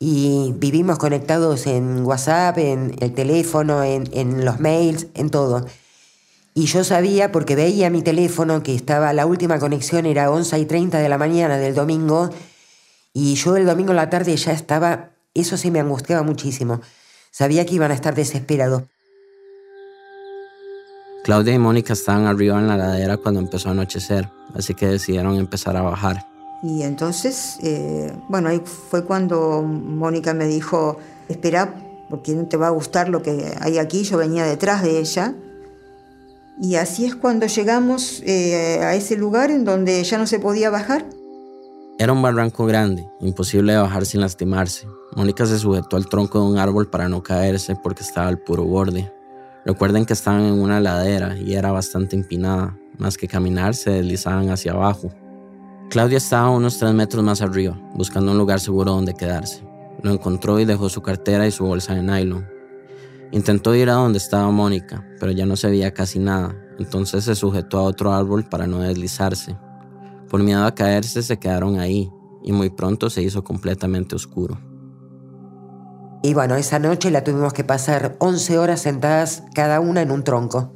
y 0.04 0.52
vivimos 0.56 0.98
conectados 0.98 1.68
en 1.68 2.04
WhatsApp, 2.04 2.58
en 2.58 2.96
el 2.98 3.14
teléfono, 3.14 3.84
en, 3.84 4.44
los 4.44 4.58
mails, 4.58 5.06
en 5.14 5.30
todo. 5.30 5.64
Y 6.54 6.66
yo 6.66 6.82
sabía, 6.82 7.30
porque 7.30 7.54
veía 7.54 7.88
mi 7.88 8.02
teléfono, 8.02 8.64
que 8.64 8.74
estaba, 8.74 9.12
la 9.12 9.26
última 9.26 9.60
conexión 9.60 10.04
era 10.04 10.28
11 10.32 10.58
y 10.58 10.64
30 10.64 10.98
de 10.98 11.08
la 11.08 11.18
mañana 11.18 11.56
del 11.56 11.76
domingo, 11.76 12.30
y 13.14 13.36
yo 13.36 13.56
el 13.56 13.64
domingo 13.64 13.92
en 13.92 13.96
la 13.96 14.10
tarde 14.10 14.36
ya 14.36 14.50
estaba 14.50 15.10
eso 15.34 15.56
sí 15.56 15.70
me 15.70 15.78
angustiaba 15.78 16.24
muchísimo. 16.24 16.80
Sabía 17.30 17.64
que 17.64 17.76
iban 17.76 17.92
a 17.92 17.94
estar 17.94 18.16
desesperados. 18.16 18.82
Claudia 21.22 21.54
y 21.54 21.60
Mónica 21.60 21.92
estaban 21.92 22.26
arriba 22.26 22.58
en 22.58 22.66
la 22.66 22.76
ladera 22.76 23.18
cuando 23.18 23.38
empezó 23.38 23.68
a 23.68 23.72
anochecer, 23.72 24.28
así 24.56 24.74
que 24.74 24.88
decidieron 24.88 25.36
empezar 25.36 25.76
a 25.76 25.82
bajar. 25.82 26.31
Y 26.62 26.82
entonces, 26.82 27.58
eh, 27.62 28.12
bueno, 28.28 28.48
ahí 28.48 28.62
fue 28.64 29.04
cuando 29.04 29.62
Mónica 29.62 30.32
me 30.32 30.46
dijo, 30.46 30.98
espera, 31.28 31.74
porque 32.08 32.34
no 32.34 32.46
te 32.46 32.56
va 32.56 32.68
a 32.68 32.70
gustar 32.70 33.08
lo 33.08 33.22
que 33.22 33.54
hay 33.60 33.78
aquí. 33.78 34.04
Yo 34.04 34.18
venía 34.18 34.44
detrás 34.44 34.82
de 34.82 35.00
ella. 35.00 35.34
Y 36.60 36.76
así 36.76 37.04
es 37.04 37.16
cuando 37.16 37.46
llegamos 37.46 38.22
eh, 38.24 38.78
a 38.82 38.94
ese 38.94 39.16
lugar 39.16 39.50
en 39.50 39.64
donde 39.64 40.04
ya 40.04 40.18
no 40.18 40.26
se 40.26 40.38
podía 40.38 40.70
bajar. 40.70 41.04
Era 41.98 42.12
un 42.12 42.22
barranco 42.22 42.66
grande, 42.66 43.08
imposible 43.20 43.72
de 43.72 43.78
bajar 43.78 44.06
sin 44.06 44.20
lastimarse. 44.20 44.86
Mónica 45.16 45.46
se 45.46 45.58
sujetó 45.58 45.96
al 45.96 46.06
tronco 46.06 46.40
de 46.40 46.46
un 46.46 46.58
árbol 46.58 46.88
para 46.88 47.08
no 47.08 47.22
caerse 47.22 47.76
porque 47.76 48.02
estaba 48.02 48.28
al 48.28 48.38
puro 48.38 48.64
borde. 48.64 49.12
Recuerden 49.64 50.04
que 50.04 50.12
estaban 50.12 50.42
en 50.42 50.60
una 50.60 50.80
ladera 50.80 51.36
y 51.36 51.54
era 51.54 51.70
bastante 51.70 52.16
empinada, 52.16 52.76
más 52.98 53.16
que 53.16 53.28
caminar 53.28 53.74
se 53.74 53.90
deslizaban 53.90 54.50
hacia 54.50 54.72
abajo. 54.72 55.12
Claudia 55.92 56.16
estaba 56.16 56.48
unos 56.48 56.78
tres 56.78 56.94
metros 56.94 57.22
más 57.22 57.42
arriba, 57.42 57.78
buscando 57.92 58.32
un 58.32 58.38
lugar 58.38 58.60
seguro 58.60 58.92
donde 58.92 59.12
quedarse. 59.12 59.62
Lo 60.00 60.10
encontró 60.10 60.58
y 60.58 60.64
dejó 60.64 60.88
su 60.88 61.02
cartera 61.02 61.46
y 61.46 61.50
su 61.50 61.66
bolsa 61.66 61.94
de 61.94 62.02
nylon. 62.02 62.48
Intentó 63.30 63.74
ir 63.74 63.90
a 63.90 63.96
donde 63.96 64.16
estaba 64.16 64.50
Mónica, 64.50 65.06
pero 65.20 65.32
ya 65.32 65.44
no 65.44 65.54
se 65.54 65.68
veía 65.68 65.92
casi 65.92 66.18
nada, 66.18 66.56
entonces 66.78 67.24
se 67.24 67.34
sujetó 67.34 67.78
a 67.78 67.82
otro 67.82 68.14
árbol 68.14 68.44
para 68.44 68.66
no 68.66 68.78
deslizarse. 68.78 69.54
Por 70.30 70.42
miedo 70.42 70.64
a 70.64 70.74
caerse 70.74 71.22
se 71.22 71.38
quedaron 71.38 71.78
ahí 71.78 72.10
y 72.42 72.52
muy 72.52 72.70
pronto 72.70 73.10
se 73.10 73.20
hizo 73.20 73.44
completamente 73.44 74.16
oscuro. 74.16 74.58
Y 76.22 76.32
bueno, 76.32 76.56
esa 76.56 76.78
noche 76.78 77.10
la 77.10 77.22
tuvimos 77.22 77.52
que 77.52 77.64
pasar 77.64 78.16
11 78.18 78.56
horas 78.56 78.80
sentadas 78.80 79.42
cada 79.54 79.78
una 79.80 80.00
en 80.00 80.10
un 80.10 80.24
tronco. 80.24 80.72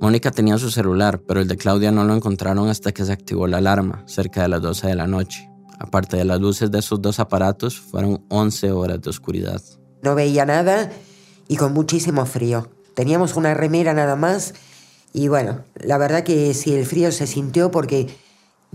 Mónica 0.00 0.30
tenía 0.30 0.58
su 0.58 0.70
celular, 0.70 1.20
pero 1.26 1.40
el 1.40 1.48
de 1.48 1.56
Claudia 1.56 1.90
no 1.90 2.04
lo 2.04 2.14
encontraron 2.14 2.68
hasta 2.68 2.92
que 2.92 3.04
se 3.04 3.12
activó 3.12 3.46
la 3.46 3.58
alarma, 3.58 4.04
cerca 4.06 4.42
de 4.42 4.48
las 4.48 4.62
12 4.62 4.86
de 4.86 4.94
la 4.94 5.06
noche. 5.06 5.50
Aparte 5.78 6.16
de 6.16 6.24
las 6.24 6.40
luces 6.40 6.70
de 6.70 6.78
esos 6.78 7.02
dos 7.02 7.18
aparatos, 7.20 7.80
fueron 7.80 8.24
11 8.28 8.70
horas 8.72 9.00
de 9.00 9.10
oscuridad. 9.10 9.60
No 10.02 10.14
veía 10.14 10.44
nada 10.44 10.90
y 11.48 11.56
con 11.56 11.72
muchísimo 11.72 12.26
frío. 12.26 12.68
Teníamos 12.94 13.36
una 13.36 13.54
remera 13.54 13.92
nada 13.94 14.16
más 14.16 14.54
y 15.12 15.28
bueno, 15.28 15.64
la 15.74 15.98
verdad 15.98 16.22
que 16.22 16.54
sí, 16.54 16.74
el 16.74 16.86
frío 16.86 17.10
se 17.12 17.26
sintió 17.26 17.70
porque 17.70 18.08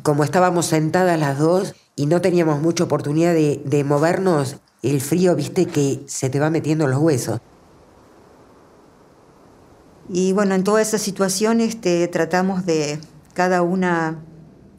como 0.02 0.24
estábamos 0.24 0.66
sentadas 0.66 1.20
las 1.20 1.38
dos 1.38 1.76
y 1.96 2.08
no 2.08 2.22
teníamos 2.22 2.62
mucha 2.62 2.84
oportunidad 2.84 3.34
de, 3.34 3.84
movernos, 3.86 4.58
el 4.82 5.00
frío, 5.00 5.36
viste, 5.36 5.68
que 5.68 6.02
se 6.08 6.30
te 6.30 6.40
va 6.40 6.50
metiendo 6.50 6.86
en 6.86 6.92
los 6.92 7.00
huesos. 7.00 7.40
Y 10.10 10.34
bueno, 10.34 10.56
en 10.56 10.64
toda 10.64 10.82
esa 10.82 10.98
situación 10.98 11.62
este, 11.62 12.08
tratamos 12.08 12.66
de 12.66 13.00
cada 13.34 13.62
una 13.62 14.20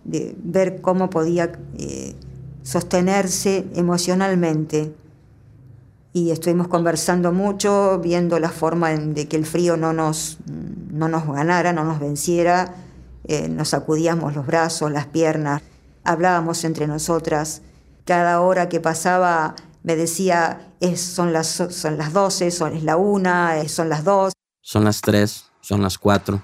de 0.04 0.34
ver 0.38 0.80
cómo 0.80 1.10
podía 1.10 1.52
eh, 1.78 2.14
sostenerse 2.62 3.66
emocionalmente. 3.74 4.94
Y 6.12 6.30
estuvimos 6.30 6.68
conversando 6.68 7.32
mucho, 7.32 7.98
viendo 8.00 8.38
la 8.38 8.50
forma 8.50 8.90
de 8.90 9.26
que 9.26 9.36
el 9.36 9.46
frío 9.46 9.76
no 9.76 9.92
nos, 9.92 10.38
no 10.46 11.08
nos 11.08 11.26
ganara, 11.26 11.72
no 11.72 11.84
nos 11.84 11.98
venciera, 11.98 12.74
eh, 13.24 13.48
nos 13.48 13.70
sacudíamos 13.70 14.36
los 14.36 14.46
brazos, 14.46 14.92
las 14.92 15.06
piernas, 15.06 15.62
hablábamos 16.04 16.62
entre 16.64 16.86
nosotras. 16.86 17.62
Cada 18.04 18.40
hora 18.42 18.68
que 18.68 18.78
pasaba 18.78 19.56
me 19.82 19.96
decía, 19.96 20.72
es, 20.80 21.00
son, 21.00 21.32
las, 21.32 21.48
son 21.48 21.98
las 21.98 22.12
12, 22.12 22.50
son, 22.52 22.76
es 22.76 22.84
la 22.84 22.96
una, 22.96 23.66
son 23.68 23.88
las 23.88 24.04
dos. 24.04 24.34
Son 24.66 24.82
las 24.82 25.02
tres, 25.02 25.44
son 25.60 25.82
las 25.82 25.98
cuatro. 25.98 26.42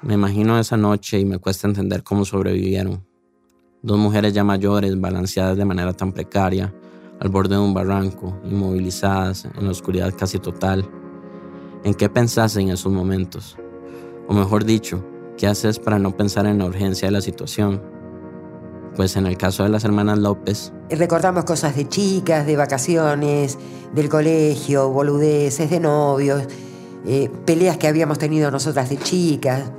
Me 0.00 0.14
imagino 0.14 0.58
esa 0.58 0.78
noche 0.78 1.20
y 1.20 1.26
me 1.26 1.36
cuesta 1.36 1.68
entender 1.68 2.02
cómo 2.02 2.24
sobrevivieron. 2.24 3.06
Dos 3.82 3.98
mujeres 3.98 4.32
ya 4.32 4.44
mayores, 4.44 4.98
balanceadas 4.98 5.58
de 5.58 5.66
manera 5.66 5.92
tan 5.92 6.10
precaria, 6.10 6.74
al 7.20 7.28
borde 7.28 7.56
de 7.56 7.60
un 7.60 7.74
barranco, 7.74 8.40
inmovilizadas, 8.44 9.44
en 9.44 9.64
la 9.64 9.70
oscuridad 9.70 10.14
casi 10.18 10.38
total. 10.38 10.90
¿En 11.84 11.92
qué 11.92 12.08
pensás 12.08 12.56
en 12.56 12.70
esos 12.70 12.90
momentos? 12.90 13.58
O 14.26 14.32
mejor 14.32 14.64
dicho, 14.64 15.04
¿Qué 15.40 15.46
haces 15.46 15.78
para 15.78 15.98
no 15.98 16.14
pensar 16.14 16.44
en 16.44 16.58
la 16.58 16.66
urgencia 16.66 17.08
de 17.08 17.12
la 17.12 17.22
situación? 17.22 17.80
Pues 18.94 19.16
en 19.16 19.26
el 19.26 19.38
caso 19.38 19.62
de 19.62 19.70
las 19.70 19.84
hermanas 19.84 20.18
López. 20.18 20.70
Recordamos 20.90 21.44
cosas 21.44 21.74
de 21.76 21.88
chicas, 21.88 22.44
de 22.44 22.58
vacaciones, 22.58 23.56
del 23.94 24.10
colegio, 24.10 24.90
boludeces 24.90 25.70
de 25.70 25.80
novios, 25.80 26.42
eh, 27.06 27.30
peleas 27.44 27.76
que 27.76 27.88
habíamos 27.88 28.18
tenido 28.18 28.50
nosotras 28.50 28.88
de 28.88 28.98
chicas, 28.98 29.70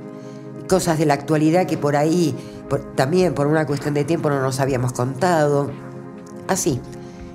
cosas 0.68 0.98
de 0.98 1.06
la 1.06 1.14
actualidad 1.14 1.66
que 1.66 1.78
por 1.78 1.96
ahí, 1.96 2.34
también 2.94 3.34
por 3.34 3.46
una 3.46 3.66
cuestión 3.66 3.94
de 3.94 4.04
tiempo 4.04 4.30
no 4.30 4.40
nos 4.40 4.60
habíamos 4.60 4.92
contado. 4.92 5.70
Así, 6.48 6.80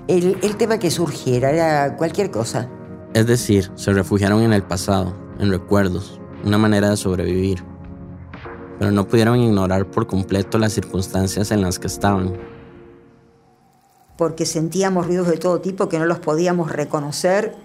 el, 0.08 0.38
el 0.41 0.58
tema 0.58 0.79
que 0.79 0.91
surgiera 0.91 1.51
era 1.51 1.96
cualquier 1.98 2.32
cosa. 2.32 2.70
Es 3.13 3.25
decir, 3.25 3.72
se 3.75 3.94
refugiaron 3.94 4.41
en 4.41 4.53
el 4.53 4.63
pasado, 4.63 5.15
en 5.39 5.50
recuerdos, 5.50 6.20
una 6.44 6.58
manera 6.58 6.89
de 6.89 6.98
sobrevivir 6.98 7.63
pero 8.79 8.91
no 8.91 9.08
pudieron 9.08 9.39
ignorar 9.39 9.89
por 9.89 10.08
completo 10.08 10.58
las 10.58 10.74
circunstancias 10.74 11.51
en 11.51 11.62
las 11.62 11.79
que 11.79 11.88
estaban. 11.88 12.34
Porque 14.17 14.46
sentíamos 14.46 15.08
ruidos 15.08 15.27
de 15.27 15.38
todo 15.38 15.62
tipo 15.62 15.89
que 15.89 16.00
no 16.00 16.06
los 16.06 16.20
podíamos 16.20 16.72
reconocer 16.72 17.56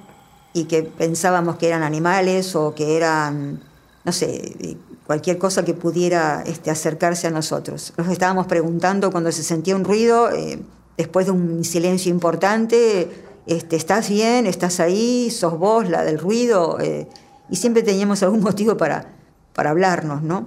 y 0.52 0.64
que 0.64 0.82
pensábamos 0.82 1.56
que 1.56 1.68
eran 1.68 1.82
animales 1.82 2.54
o 2.54 2.74
que 2.74 2.96
eran, 2.96 3.60
no 4.04 4.12
sé, 4.12 4.76
cualquier 5.06 5.38
cosa 5.38 5.64
que 5.64 5.74
pudiera 5.74 6.42
este, 6.46 6.70
acercarse 6.70 7.26
a 7.26 7.30
nosotros. 7.30 7.92
Nos 7.96 8.08
estábamos 8.08 8.46
preguntando 8.46 9.10
cuando 9.10 9.32
se 9.32 9.42
sentía 9.42 9.76
un 9.76 9.84
ruido, 9.84 10.30
eh, 10.30 10.62
después 10.96 11.26
de 11.26 11.32
un 11.32 11.64
silencio 11.64 12.10
importante, 12.10 13.10
este, 13.46 13.76
¿estás 13.76 14.08
bien? 14.08 14.46
¿Estás 14.46 14.80
ahí? 14.80 15.30
¿Sos 15.30 15.58
vos 15.58 15.88
la 15.88 16.04
del 16.04 16.18
ruido? 16.18 16.78
Eh, 16.80 17.08
y 17.50 17.56
siempre 17.56 17.82
teníamos 17.82 18.22
algún 18.22 18.40
motivo 18.42 18.76
para, 18.76 19.06
para 19.54 19.70
hablarnos, 19.70 20.22
¿no? 20.22 20.46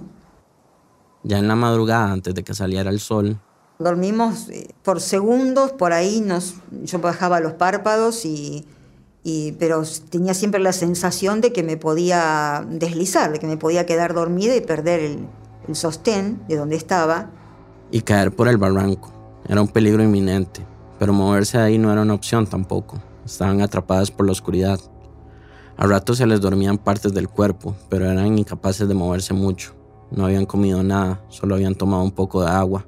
Ya 1.22 1.38
en 1.38 1.48
la 1.48 1.56
madrugada, 1.56 2.12
antes 2.12 2.34
de 2.34 2.44
que 2.44 2.54
saliera 2.54 2.90
el 2.90 3.00
sol. 3.00 3.38
Dormimos 3.78 4.48
eh, 4.48 4.68
por 4.82 5.00
segundos, 5.00 5.72
por 5.72 5.92
ahí 5.92 6.20
nos, 6.20 6.54
yo 6.70 6.98
bajaba 7.00 7.40
los 7.40 7.54
párpados 7.54 8.24
y, 8.24 8.64
pero 9.58 9.82
tenía 10.08 10.34
siempre 10.34 10.60
la 10.60 10.72
sensación 10.72 11.40
de 11.40 11.52
que 11.52 11.64
me 11.64 11.76
podía 11.76 12.64
deslizar, 12.70 13.32
de 13.32 13.40
que 13.40 13.48
me 13.48 13.56
podía 13.56 13.84
quedar 13.84 14.14
dormida 14.14 14.54
y 14.54 14.60
perder 14.60 15.00
el, 15.00 15.74
sostén 15.74 16.46
de 16.46 16.54
donde 16.54 16.76
estaba. 16.76 17.30
Y 17.90 18.02
caer 18.02 18.30
por 18.30 18.46
el 18.46 18.56
barranco. 18.56 19.10
Era 19.48 19.60
un 19.60 19.66
peligro 19.66 20.00
inminente, 20.04 20.64
pero 21.00 21.12
moverse 21.12 21.58
de 21.58 21.64
ahí 21.64 21.76
no 21.76 21.90
era 21.90 22.02
una 22.02 22.14
opción 22.14 22.46
tampoco. 22.46 23.02
Estaban 23.24 23.62
atrapadas 23.62 24.12
por 24.12 24.26
la 24.26 24.32
oscuridad. 24.32 24.78
A 25.76 25.88
ratos 25.88 26.18
se 26.18 26.26
les 26.26 26.40
dormían 26.40 26.78
partes 26.78 27.12
del 27.12 27.28
cuerpo, 27.28 27.74
pero 27.88 28.08
eran 28.08 28.38
incapaces 28.38 28.86
de 28.86 28.94
moverse 28.94 29.34
mucho. 29.34 29.74
No 30.12 30.26
habían 30.26 30.46
comido 30.46 30.84
nada, 30.84 31.20
solo 31.30 31.56
habían 31.56 31.74
tomado 31.74 32.04
un 32.04 32.12
poco 32.12 32.42
de 32.42 32.50
agua. 32.50 32.86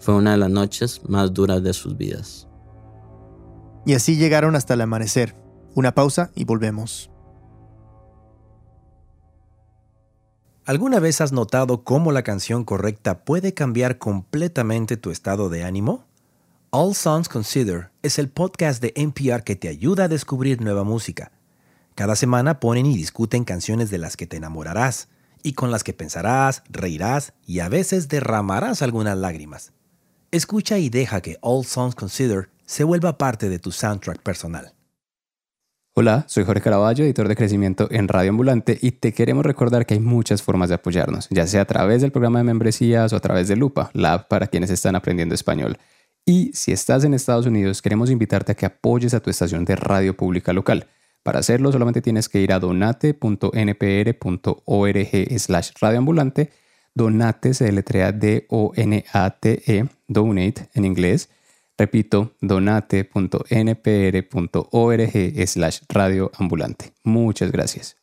Fue 0.00 0.14
una 0.14 0.32
de 0.32 0.38
las 0.38 0.50
noches 0.50 1.00
más 1.08 1.32
duras 1.32 1.62
de 1.62 1.72
sus 1.72 1.96
vidas. 1.96 2.47
Y 3.88 3.94
así 3.94 4.16
llegaron 4.16 4.54
hasta 4.54 4.74
el 4.74 4.82
amanecer. 4.82 5.34
Una 5.74 5.94
pausa 5.94 6.30
y 6.34 6.44
volvemos. 6.44 7.10
¿Alguna 10.66 11.00
vez 11.00 11.22
has 11.22 11.32
notado 11.32 11.84
cómo 11.84 12.12
la 12.12 12.22
canción 12.22 12.64
correcta 12.64 13.24
puede 13.24 13.54
cambiar 13.54 13.96
completamente 13.96 14.98
tu 14.98 15.10
estado 15.10 15.48
de 15.48 15.64
ánimo? 15.64 16.04
All 16.68 16.94
Songs 16.94 17.30
Consider 17.30 17.90
es 18.02 18.18
el 18.18 18.28
podcast 18.28 18.82
de 18.82 18.92
NPR 18.94 19.42
que 19.42 19.56
te 19.56 19.68
ayuda 19.68 20.04
a 20.04 20.08
descubrir 20.08 20.60
nueva 20.60 20.84
música. 20.84 21.32
Cada 21.94 22.14
semana 22.14 22.60
ponen 22.60 22.84
y 22.84 22.94
discuten 22.94 23.44
canciones 23.44 23.88
de 23.88 23.96
las 23.96 24.18
que 24.18 24.26
te 24.26 24.36
enamorarás 24.36 25.08
y 25.42 25.54
con 25.54 25.70
las 25.70 25.82
que 25.82 25.94
pensarás, 25.94 26.62
reirás 26.68 27.32
y 27.46 27.60
a 27.60 27.70
veces 27.70 28.08
derramarás 28.08 28.82
algunas 28.82 29.16
lágrimas. 29.16 29.72
Escucha 30.30 30.76
y 30.76 30.90
deja 30.90 31.22
que 31.22 31.38
All 31.40 31.64
Songs 31.64 31.94
Consider 31.94 32.50
se 32.68 32.84
vuelva 32.84 33.16
parte 33.16 33.48
de 33.48 33.58
tu 33.58 33.72
soundtrack 33.72 34.20
personal. 34.22 34.74
Hola, 35.94 36.24
soy 36.28 36.44
Jorge 36.44 36.60
Caraballo, 36.60 37.02
editor 37.02 37.26
de 37.26 37.34
crecimiento 37.34 37.88
en 37.90 38.06
Radio 38.08 38.30
Ambulante 38.30 38.78
y 38.80 38.92
te 38.92 39.12
queremos 39.12 39.44
recordar 39.44 39.86
que 39.86 39.94
hay 39.94 40.00
muchas 40.00 40.42
formas 40.42 40.68
de 40.68 40.74
apoyarnos, 40.76 41.26
ya 41.30 41.46
sea 41.46 41.62
a 41.62 41.64
través 41.64 42.02
del 42.02 42.12
programa 42.12 42.40
de 42.40 42.44
membresías 42.44 43.12
o 43.12 43.16
a 43.16 43.20
través 43.20 43.48
de 43.48 43.56
Lupa, 43.56 43.90
la 43.94 44.12
app 44.12 44.28
para 44.28 44.46
quienes 44.48 44.68
están 44.70 44.94
aprendiendo 44.96 45.34
español. 45.34 45.78
Y 46.26 46.50
si 46.52 46.70
estás 46.72 47.04
en 47.04 47.14
Estados 47.14 47.46
Unidos, 47.46 47.80
queremos 47.80 48.10
invitarte 48.10 48.52
a 48.52 48.54
que 48.54 48.66
apoyes 48.66 49.14
a 49.14 49.20
tu 49.20 49.30
estación 49.30 49.64
de 49.64 49.74
radio 49.74 50.14
pública 50.14 50.52
local. 50.52 50.86
Para 51.22 51.38
hacerlo 51.38 51.72
solamente 51.72 52.02
tienes 52.02 52.28
que 52.28 52.40
ir 52.40 52.52
a 52.52 52.60
donate.npr.org 52.60 53.48
slash 55.38 55.70
radioambulante. 55.80 56.50
Donate 56.94 57.54
se 57.54 57.64
deletrea 57.64 58.12
D-O-N-A-T-E, 58.12 59.88
donate 60.06 60.68
en 60.74 60.84
inglés 60.84 61.30
Repito, 61.78 62.34
donate.npr.org 62.40 63.46
slash 65.46 65.80
radioambulante. 65.88 66.92
Muchas 67.04 67.52
gracias. 67.52 67.96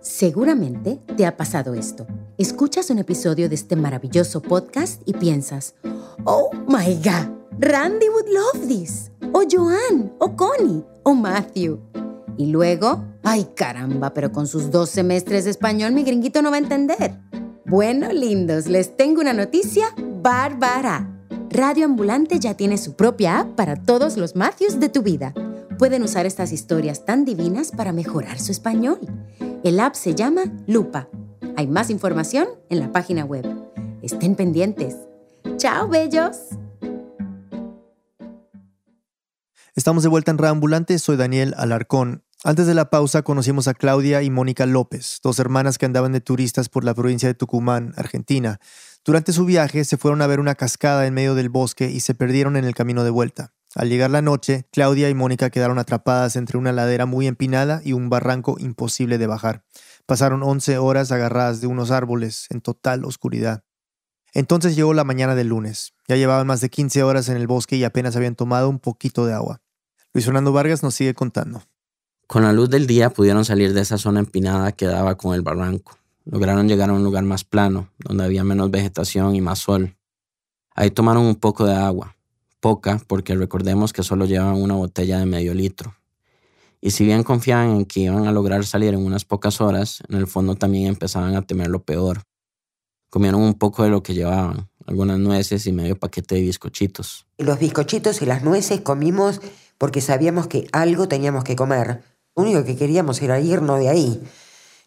Seguramente 0.00 0.98
te 1.16 1.24
ha 1.24 1.36
pasado 1.36 1.74
esto. 1.74 2.06
Escuchas 2.36 2.90
un 2.90 2.98
episodio 2.98 3.48
de 3.48 3.54
este 3.54 3.76
maravilloso 3.76 4.42
podcast 4.42 5.02
y 5.06 5.12
piensas, 5.12 5.74
oh 6.24 6.50
my 6.66 6.94
god, 6.96 7.28
Randy 7.58 8.08
would 8.08 8.28
love 8.28 8.66
this. 8.66 9.12
O 9.32 9.44
Joan, 9.48 10.12
o 10.18 10.34
Connie, 10.34 10.84
o 11.04 11.14
Matthew. 11.14 11.78
Y 12.36 12.46
luego, 12.46 13.04
ay 13.22 13.46
caramba, 13.54 14.12
pero 14.14 14.32
con 14.32 14.48
sus 14.48 14.70
dos 14.70 14.90
semestres 14.90 15.44
de 15.44 15.50
español 15.50 15.92
mi 15.92 16.02
gringuito 16.02 16.42
no 16.42 16.50
va 16.50 16.56
a 16.56 16.60
entender. 16.60 17.20
Bueno, 17.66 18.10
lindos, 18.12 18.66
les 18.66 18.96
tengo 18.96 19.20
una 19.20 19.34
noticia 19.34 19.94
bárbara. 20.22 21.19
Radio 21.52 21.84
Ambulante 21.84 22.38
ya 22.38 22.54
tiene 22.54 22.78
su 22.78 22.94
propia 22.94 23.40
app 23.40 23.56
para 23.56 23.74
todos 23.74 24.16
los 24.16 24.36
Matthews 24.36 24.78
de 24.78 24.88
tu 24.88 25.02
vida. 25.02 25.34
Pueden 25.80 26.04
usar 26.04 26.24
estas 26.24 26.52
historias 26.52 27.04
tan 27.04 27.24
divinas 27.24 27.72
para 27.72 27.92
mejorar 27.92 28.38
su 28.38 28.52
español. 28.52 29.00
El 29.64 29.80
app 29.80 29.94
se 29.94 30.14
llama 30.14 30.42
Lupa. 30.68 31.08
Hay 31.56 31.66
más 31.66 31.90
información 31.90 32.46
en 32.68 32.78
la 32.78 32.92
página 32.92 33.24
web. 33.24 33.44
Estén 34.00 34.36
pendientes. 34.36 34.96
¡Chao, 35.56 35.88
bellos! 35.88 36.36
Estamos 39.74 40.04
de 40.04 40.08
vuelta 40.08 40.30
en 40.30 40.38
Radio 40.38 40.52
Ambulante, 40.52 41.00
soy 41.00 41.16
Daniel 41.16 41.54
Alarcón. 41.56 42.22
Antes 42.42 42.66
de 42.66 42.74
la 42.74 42.88
pausa 42.88 43.22
conocimos 43.22 43.68
a 43.68 43.74
Claudia 43.74 44.22
y 44.22 44.30
Mónica 44.30 44.64
López, 44.66 45.18
dos 45.22 45.38
hermanas 45.40 45.76
que 45.76 45.84
andaban 45.84 46.12
de 46.12 46.22
turistas 46.22 46.70
por 46.70 46.84
la 46.84 46.94
provincia 46.94 47.28
de 47.28 47.34
Tucumán, 47.34 47.92
Argentina. 47.96 48.60
Durante 49.04 49.32
su 49.32 49.46
viaje 49.46 49.84
se 49.84 49.96
fueron 49.96 50.20
a 50.20 50.26
ver 50.26 50.40
una 50.40 50.54
cascada 50.54 51.06
en 51.06 51.14
medio 51.14 51.34
del 51.34 51.48
bosque 51.48 51.90
y 51.90 52.00
se 52.00 52.14
perdieron 52.14 52.56
en 52.56 52.64
el 52.64 52.74
camino 52.74 53.02
de 53.02 53.10
vuelta. 53.10 53.54
Al 53.74 53.88
llegar 53.88 54.10
la 54.10 54.20
noche, 54.20 54.66
Claudia 54.72 55.08
y 55.08 55.14
Mónica 55.14 55.48
quedaron 55.48 55.78
atrapadas 55.78 56.36
entre 56.36 56.58
una 56.58 56.72
ladera 56.72 57.06
muy 57.06 57.26
empinada 57.26 57.80
y 57.84 57.92
un 57.92 58.10
barranco 58.10 58.56
imposible 58.58 59.16
de 59.16 59.26
bajar. 59.26 59.64
Pasaron 60.06 60.42
11 60.42 60.78
horas 60.78 61.12
agarradas 61.12 61.60
de 61.60 61.68
unos 61.68 61.90
árboles 61.90 62.46
en 62.50 62.60
total 62.60 63.04
oscuridad. 63.04 63.64
Entonces 64.34 64.76
llegó 64.76 64.92
la 64.92 65.04
mañana 65.04 65.34
del 65.34 65.48
lunes. 65.48 65.94
Ya 66.08 66.16
llevaban 66.16 66.46
más 66.46 66.60
de 66.60 66.68
15 66.68 67.02
horas 67.02 67.28
en 67.28 67.36
el 67.36 67.46
bosque 67.46 67.76
y 67.76 67.84
apenas 67.84 68.16
habían 68.16 68.34
tomado 68.34 68.68
un 68.68 68.80
poquito 68.80 69.24
de 69.24 69.34
agua. 69.34 69.62
Luis 70.12 70.24
Fernando 70.24 70.52
Vargas 70.52 70.82
nos 70.82 70.94
sigue 70.94 71.14
contando. 71.14 71.62
Con 72.26 72.42
la 72.42 72.52
luz 72.52 72.70
del 72.70 72.86
día 72.86 73.10
pudieron 73.10 73.44
salir 73.44 73.72
de 73.72 73.80
esa 73.80 73.98
zona 73.98 74.20
empinada 74.20 74.72
que 74.72 74.86
daba 74.86 75.16
con 75.16 75.34
el 75.34 75.42
barranco. 75.42 75.99
Lograron 76.24 76.68
llegar 76.68 76.90
a 76.90 76.92
un 76.92 77.04
lugar 77.04 77.24
más 77.24 77.44
plano, 77.44 77.88
donde 77.98 78.24
había 78.24 78.44
menos 78.44 78.70
vegetación 78.70 79.34
y 79.34 79.40
más 79.40 79.60
sol. 79.60 79.96
Ahí 80.74 80.90
tomaron 80.90 81.24
un 81.24 81.36
poco 81.36 81.66
de 81.66 81.74
agua, 81.74 82.16
poca 82.60 83.00
porque 83.06 83.34
recordemos 83.34 83.92
que 83.92 84.02
solo 84.02 84.26
llevaban 84.26 84.60
una 84.60 84.74
botella 84.74 85.18
de 85.18 85.26
medio 85.26 85.54
litro. 85.54 85.94
Y 86.80 86.92
si 86.92 87.04
bien 87.04 87.22
confiaban 87.22 87.70
en 87.70 87.84
que 87.84 88.00
iban 88.00 88.26
a 88.26 88.32
lograr 88.32 88.64
salir 88.64 88.94
en 88.94 89.04
unas 89.04 89.24
pocas 89.24 89.60
horas, 89.60 90.02
en 90.08 90.16
el 90.16 90.26
fondo 90.26 90.54
también 90.54 90.86
empezaban 90.86 91.34
a 91.34 91.42
temer 91.42 91.68
lo 91.68 91.82
peor. 91.82 92.22
Comieron 93.10 93.42
un 93.42 93.54
poco 93.54 93.82
de 93.82 93.90
lo 93.90 94.02
que 94.02 94.14
llevaban, 94.14 94.70
algunas 94.86 95.18
nueces 95.18 95.66
y 95.66 95.72
medio 95.72 95.98
paquete 95.98 96.36
de 96.36 96.42
bizcochitos. 96.42 97.26
Los 97.38 97.58
bizcochitos 97.58 98.22
y 98.22 98.26
las 98.26 98.42
nueces 98.44 98.80
comimos 98.80 99.40
porque 99.76 100.00
sabíamos 100.00 100.46
que 100.46 100.68
algo 100.72 101.08
teníamos 101.08 101.44
que 101.44 101.56
comer. 101.56 102.02
Lo 102.36 102.44
único 102.44 102.64
que 102.64 102.76
queríamos 102.76 103.20
era 103.20 103.40
irnos 103.40 103.78
de 103.80 103.88
ahí. 103.88 104.22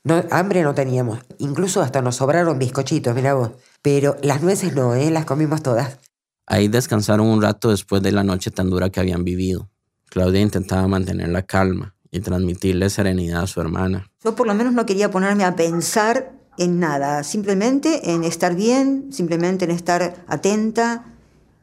No, 0.06 0.22
hambre 0.32 0.63
no 0.63 0.74
teníamos. 0.74 1.20
Incluso 1.38 1.82
hasta 1.82 2.02
nos 2.02 2.18
sobraron 2.18 2.60
bizcochitos, 2.60 3.16
mira 3.16 3.34
vos. 3.36 3.52
Pero 3.82 4.18
las 4.22 4.42
nueces 4.42 4.76
no, 4.76 4.96
¿eh? 4.96 5.10
las 5.12 5.26
comimos 5.26 5.63
todas. 5.63 6.00
Ahí 6.46 6.68
descansaron 6.68 7.28
un 7.28 7.42
rato 7.42 7.70
después 7.70 8.02
de 8.02 8.12
la 8.12 8.24
noche 8.24 8.52
tan 8.52 8.70
dura 8.70 8.89
que 8.89 9.00
habían 9.00 9.24
vivido. 9.24 9.70
Claudia 10.10 10.42
intentaba 10.42 10.88
mantener 10.88 11.30
la 11.30 11.44
calma 11.44 11.96
y 12.12 12.20
transmitirle 12.20 12.89
serenidad 12.89 13.44
a 13.44 13.48
su 13.48 13.62
hermana. 13.62 14.12
Yo 14.24 14.36
por 14.36 14.46
lo 14.46 14.54
menos 14.54 14.74
no 14.74 14.86
quería 14.86 15.10
ponerme 15.10 15.46
a 15.46 15.56
pensar 15.56 16.34
en 16.58 16.80
nada, 16.80 17.24
simplemente 17.24 18.12
en 18.12 18.24
estar 18.24 18.56
bien, 18.56 19.08
simplemente 19.12 19.66
en 19.66 19.72
estar 19.72 20.24
atenta 20.28 21.06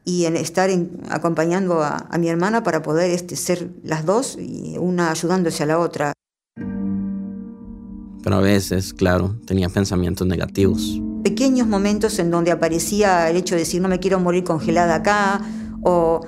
y 0.03 0.25
en 0.25 0.35
estar 0.35 0.69
acompañando 1.09 1.83
a, 1.83 2.09
mi 2.17 2.27
hermana 2.27 2.63
para 2.63 2.81
poder 2.81 3.11
este, 3.11 3.35
ser 3.35 3.69
las 3.83 4.05
dos 4.05 4.35
y 4.37 4.77
una 4.79 5.11
ayudándose 5.11 5.63
a 5.63 5.67
la 5.67 5.79
otra 5.79 6.13
pero 8.23 8.37
a 8.37 8.39
veces, 8.39 8.93
claro, 8.93 9.35
tenía 9.45 9.69
pensamientos 9.69 10.27
negativos. 10.27 11.01
Pequeños 11.23 11.67
momentos 11.67 12.19
en 12.19 12.31
donde 12.31 12.51
aparecía 12.51 13.29
el 13.29 13.37
hecho 13.37 13.55
de 13.55 13.61
decir 13.61 13.81
no 13.81 13.89
me 13.89 13.99
quiero 13.99 14.19
morir 14.19 14.43
congelada 14.43 14.95
acá, 14.95 15.41
o, 15.83 16.21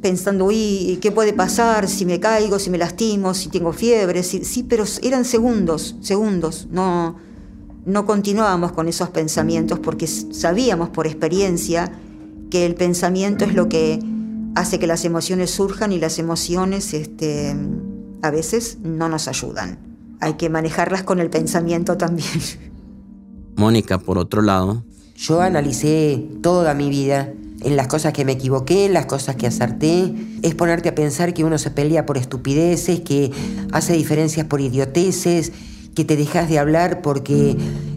pensando, 0.00 0.46
uy, 0.46 0.98
¿qué 1.02 1.12
puede 1.12 1.32
pasar 1.32 1.88
si 1.88 2.06
me 2.06 2.18
caigo, 2.18 2.58
si 2.58 2.70
me 2.70 2.78
lastimo, 2.78 3.34
si 3.34 3.48
tengo 3.48 3.72
fiebre? 3.72 4.22
Sí, 4.22 4.64
pero 4.66 4.84
eran 5.02 5.24
segundos, 5.24 5.96
segundos, 6.00 6.68
no, 6.70 7.16
no 7.84 8.06
continuábamos 8.06 8.72
con 8.72 8.88
esos 8.88 9.10
pensamientos 9.10 9.80
porque 9.80 10.06
sabíamos 10.06 10.88
por 10.90 11.06
experiencia 11.06 11.92
que 12.50 12.64
el 12.64 12.74
pensamiento 12.74 13.44
es 13.44 13.54
lo 13.54 13.68
que 13.68 13.98
hace 14.54 14.78
que 14.78 14.86
las 14.86 15.04
emociones 15.04 15.50
surjan 15.50 15.92
y 15.92 15.98
las 15.98 16.18
emociones 16.18 16.94
este, 16.94 17.54
a 18.22 18.30
veces 18.30 18.78
no 18.82 19.08
nos 19.08 19.28
ayudan 19.28 19.93
hay 20.24 20.34
que 20.34 20.48
manejarlas 20.48 21.02
con 21.02 21.20
el 21.20 21.28
pensamiento 21.28 21.96
también. 21.96 22.28
Mónica, 23.56 23.98
por 23.98 24.18
otro 24.18 24.42
lado. 24.42 24.84
Yo 25.16 25.40
analicé 25.40 26.26
toda 26.42 26.74
mi 26.74 26.88
vida 26.88 27.32
en 27.60 27.76
las 27.76 27.86
cosas 27.86 28.12
que 28.12 28.24
me 28.24 28.32
equivoqué, 28.32 28.86
en 28.86 28.94
las 28.94 29.06
cosas 29.06 29.36
que 29.36 29.46
acerté. 29.46 30.12
Es 30.42 30.54
ponerte 30.54 30.88
a 30.88 30.94
pensar 30.94 31.34
que 31.34 31.44
uno 31.44 31.58
se 31.58 31.70
pelea 31.70 32.06
por 32.06 32.16
estupideces, 32.16 33.00
que 33.00 33.30
hace 33.72 33.92
diferencias 33.92 34.46
por 34.46 34.60
idioteces, 34.60 35.52
que 35.94 36.04
te 36.04 36.16
dejas 36.16 36.48
de 36.48 36.58
hablar 36.58 37.02
porque 37.02 37.56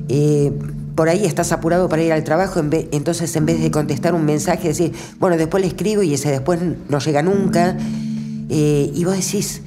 eh, 0.10 0.52
por 0.96 1.10
ahí 1.10 1.26
estás 1.26 1.52
apurado 1.52 1.88
para 1.90 2.04
ir 2.04 2.12
al 2.12 2.24
trabajo, 2.24 2.60
entonces 2.60 3.36
en 3.36 3.46
vez 3.46 3.62
de 3.62 3.72
contestar 3.72 4.16
un 4.16 4.26
mensaje, 4.26 4.68
decir, 4.68 4.94
bueno, 5.20 5.38
después 5.38 5.62
le 5.62 5.68
escribo 5.68 6.04
y 6.04 6.14
ese 6.14 6.30
después 6.30 6.60
no 6.90 7.00
llega 7.00 7.22
nunca. 7.22 7.78
Eh, 8.50 8.92
y 8.94 9.04
vos 9.04 9.16
decís, 9.16 9.62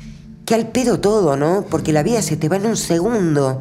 que 0.51 0.57
al 0.57 0.73
pedo 0.73 0.99
todo, 0.99 1.37
¿no? 1.37 1.65
Porque 1.71 1.93
la 1.93 2.03
vida 2.03 2.23
se 2.23 2.37
te 2.37 2.49
va 2.49 2.57
en 2.57 2.67
un 2.67 2.77
segundo. 2.77 3.61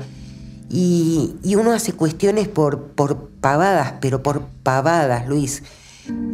Y, 0.72 1.36
uno 1.56 1.72
hace 1.72 1.94
cuestiones 1.94 2.48
por, 2.48 2.82
por 2.94 3.30
pavadas, 3.30 3.94
pero 4.02 4.24
por 4.24 4.48
pavadas, 4.64 5.28
Luis. 5.28 5.62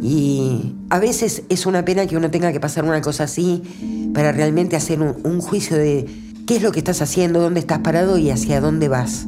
Y 0.00 0.72
a 0.88 0.98
veces 0.98 1.42
es 1.50 1.66
una 1.66 1.84
pena 1.84 2.06
que 2.06 2.16
uno 2.16 2.30
tenga 2.30 2.52
que 2.52 2.58
pasar 2.58 2.84
una 2.84 3.02
cosa 3.02 3.24
así 3.24 4.10
para 4.14 4.32
realmente 4.32 4.76
hacer 4.76 5.02
un, 5.02 5.16
un 5.24 5.42
juicio 5.42 5.76
de 5.76 6.06
qué 6.46 6.56
es 6.56 6.62
lo 6.62 6.72
que 6.72 6.78
estás 6.78 7.02
haciendo, 7.02 7.42
dónde 7.42 7.60
estás 7.60 7.80
parado 7.80 8.16
y 8.16 8.30
hacia 8.30 8.58
dónde 8.62 8.88
vas. 8.88 9.26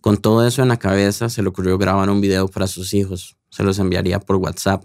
Con 0.00 0.18
todo 0.18 0.46
eso 0.46 0.62
en 0.62 0.68
la 0.68 0.78
cabeza, 0.78 1.28
se 1.28 1.42
le 1.42 1.48
ocurrió 1.48 1.78
grabar 1.78 2.08
un 2.10 2.20
video 2.20 2.46
para 2.46 2.68
sus 2.68 2.94
hijos. 2.94 3.36
Se 3.50 3.64
los 3.64 3.80
enviaría 3.80 4.20
por 4.20 4.36
WhatsApp. 4.36 4.84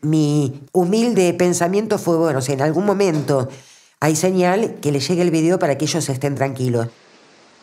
Mi 0.00 0.62
humilde 0.72 1.32
pensamiento 1.34 1.98
fue, 1.98 2.16
bueno, 2.16 2.40
si 2.40 2.52
en 2.52 2.60
algún 2.60 2.84
momento 2.84 3.48
hay 4.00 4.16
señal, 4.16 4.76
que 4.82 4.92
le 4.92 5.00
llegue 5.00 5.22
el 5.22 5.30
video 5.30 5.58
para 5.58 5.78
que 5.78 5.86
ellos 5.86 6.08
estén 6.08 6.34
tranquilos. 6.34 6.88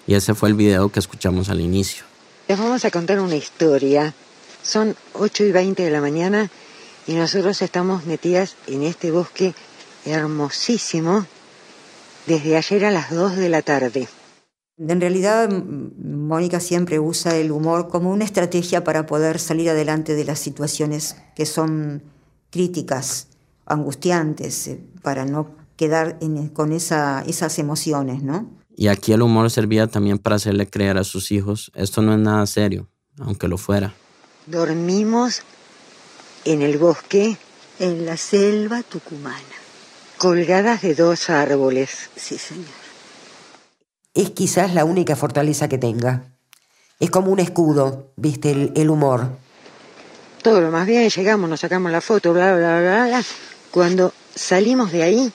Y 0.08 0.15
ese 0.15 0.34
fue 0.34 0.50
el 0.50 0.56
video 0.56 0.89
que 0.89 1.00
escuchamos 1.00 1.50
al 1.50 1.62
inicio. 1.62 2.04
Les 2.48 2.58
vamos 2.58 2.84
a 2.84 2.89
contar 2.89 3.20
una 3.20 3.36
historia. 3.36 4.13
Son 4.63 4.96
8 5.13 5.44
y 5.46 5.52
20 5.52 5.84
de 5.84 5.91
la 5.91 6.02
mañana 6.02 6.50
y 7.08 7.13
nosotros 7.13 7.62
estamos 7.62 8.06
metidas 8.06 8.56
en 8.67 8.84
este 8.84 9.12
bosque 9.12 9.54
hermosísimo 10.06 11.26
desde 12.26 12.58
ayer 12.58 12.86
a 12.86 12.91
las 12.91 13.12
2 13.12 13.36
de 13.36 13.50
la 13.50 13.62
tarde. 13.62 14.08
En 14.78 15.00
realidad, 15.00 15.50
Mónica 15.50 16.60
siempre 16.60 17.00
usa 17.00 17.36
el 17.38 17.52
humor 17.52 17.88
como 17.88 18.10
una 18.10 18.26
estrategia 18.26 18.84
para 18.84 19.06
poder 19.06 19.39
salir 19.39 19.70
adelante 19.70 20.15
de 20.15 20.26
las 20.26 20.39
situaciones 20.39 21.17
que 21.36 21.46
son 21.46 22.02
críticas, 22.52 23.28
angustiantes, 23.66 24.68
eh, 24.68 24.80
para 25.02 25.26
no 25.26 25.56
quedar 25.76 26.20
con 26.54 26.72
esa, 26.72 27.24
esas 27.26 27.58
emociones, 27.58 28.22
¿no? 28.22 28.48
Y 28.76 28.88
aquí 28.88 29.14
el 29.14 29.24
humor 29.24 29.50
servía 29.50 29.88
también 29.88 30.20
para 30.20 30.36
hacerle 30.36 30.70
creer 30.70 31.00
a 31.00 31.04
sus 31.04 31.32
hijos, 31.32 31.72
esto 31.74 32.04
no 32.04 32.14
es 32.14 32.20
nada 32.20 32.46
serio, 32.46 32.88
aunque 33.20 33.48
lo 33.48 33.58
fuera. 33.58 33.96
Dormimos 34.46 35.42
en 36.46 36.62
el 36.62 36.78
bosque, 36.78 37.36
en 37.80 38.06
la 38.06 38.18
selva 38.18 38.84
tucumana, 38.84 39.58
colgadas 40.20 40.84
de 40.84 40.94
dos 40.94 41.32
árboles. 41.32 42.12
Sí, 42.16 42.38
señor 42.38 42.82
es 44.14 44.32
quizás 44.32 44.74
la 44.74 44.86
única 44.86 45.16
fortaleza 45.16 45.70
que 45.70 45.78
tenga. 45.78 46.24
Es 47.00 47.10
como 47.10 47.32
un 47.32 47.40
escudo, 47.40 48.12
viste, 48.18 48.72
el, 48.76 48.90
humor. 48.90 49.38
Todo 50.41 50.60
lo 50.60 50.71
más 50.71 50.88
bien, 50.88 51.10
llegamos, 51.10 51.49
nos 51.49 51.60
sacamos 51.60 51.91
la 51.91 52.01
foto, 52.01 52.34
bla, 52.34 52.56
bla, 52.56 52.80
bla, 52.80 53.06
bla. 53.08 53.23
Cuando 53.69 54.12
salimos 54.34 54.91
de 54.91 55.04
ahí, 55.04 55.32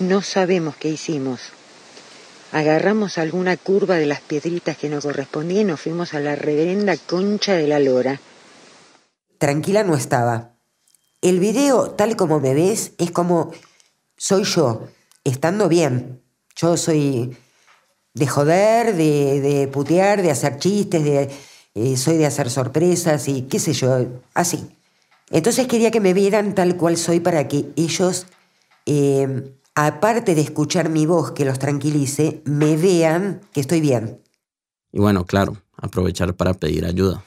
no 0.00 0.20
sabemos 0.20 0.76
qué 0.76 0.88
hicimos. 0.88 1.40
Agarramos 2.52 3.16
alguna 3.16 3.56
curva 3.56 3.96
de 3.96 4.04
las 4.04 4.20
piedritas 4.20 4.76
que 4.76 4.90
nos 4.90 5.04
correspondían 5.04 5.62
y 5.62 5.64
nos 5.64 5.80
fuimos 5.80 6.12
a 6.12 6.20
la 6.20 6.36
reverenda 6.36 6.96
concha 6.98 7.54
de 7.54 7.66
la 7.66 7.78
lora. 7.78 8.20
Tranquila 9.38 9.82
no 9.82 9.94
estaba. 9.94 10.56
El 11.22 11.40
video, 11.40 11.92
tal 11.92 12.14
como 12.14 12.38
me 12.38 12.52
ves, 12.52 12.92
es 12.98 13.10
como 13.10 13.52
soy 14.18 14.44
yo, 14.44 14.88
estando 15.24 15.68
bien. 15.68 16.22
Yo 16.54 16.76
soy 16.76 17.34
de 18.12 18.26
joder, 18.26 18.94
de, 18.94 19.40
de, 19.40 19.68
putear, 19.68 20.20
de 20.20 20.30
hacer 20.30 20.58
chistes, 20.58 21.02
de 21.02 21.30
eh, 21.74 21.96
soy 21.96 22.16
de 22.16 22.26
hacer 22.26 22.50
sorpresas 22.50 23.28
y 23.28 23.42
qué 23.42 23.58
sé 23.58 23.72
yo, 23.72 24.06
así. 24.34 24.68
Entonces 25.30 25.66
quería 25.66 25.90
que 25.90 26.00
me 26.00 26.12
vieran 26.12 26.54
tal 26.54 26.76
cual 26.76 26.96
soy 26.96 27.20
para 27.20 27.48
que 27.48 27.70
ellos, 27.76 28.26
eh, 28.86 29.54
aparte 29.74 30.34
de 30.34 30.42
escuchar 30.42 30.90
mi 30.90 31.06
voz 31.06 31.32
que 31.32 31.44
los 31.44 31.58
tranquilice, 31.58 32.42
me 32.44 32.76
vean 32.76 33.40
que 33.52 33.60
estoy 33.60 33.80
bien. 33.80 34.20
Y 34.92 35.00
bueno, 35.00 35.24
claro, 35.24 35.56
aprovechar 35.76 36.34
para 36.34 36.52
pedir 36.52 36.84
ayuda. 36.84 37.24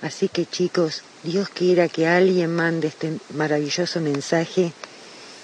Así 0.00 0.28
que 0.28 0.46
chicos, 0.46 1.02
Dios 1.24 1.48
quiera 1.48 1.88
que 1.88 2.06
alguien 2.06 2.54
mande 2.54 2.88
este 2.88 3.18
maravilloso 3.34 4.00
mensaje 4.00 4.72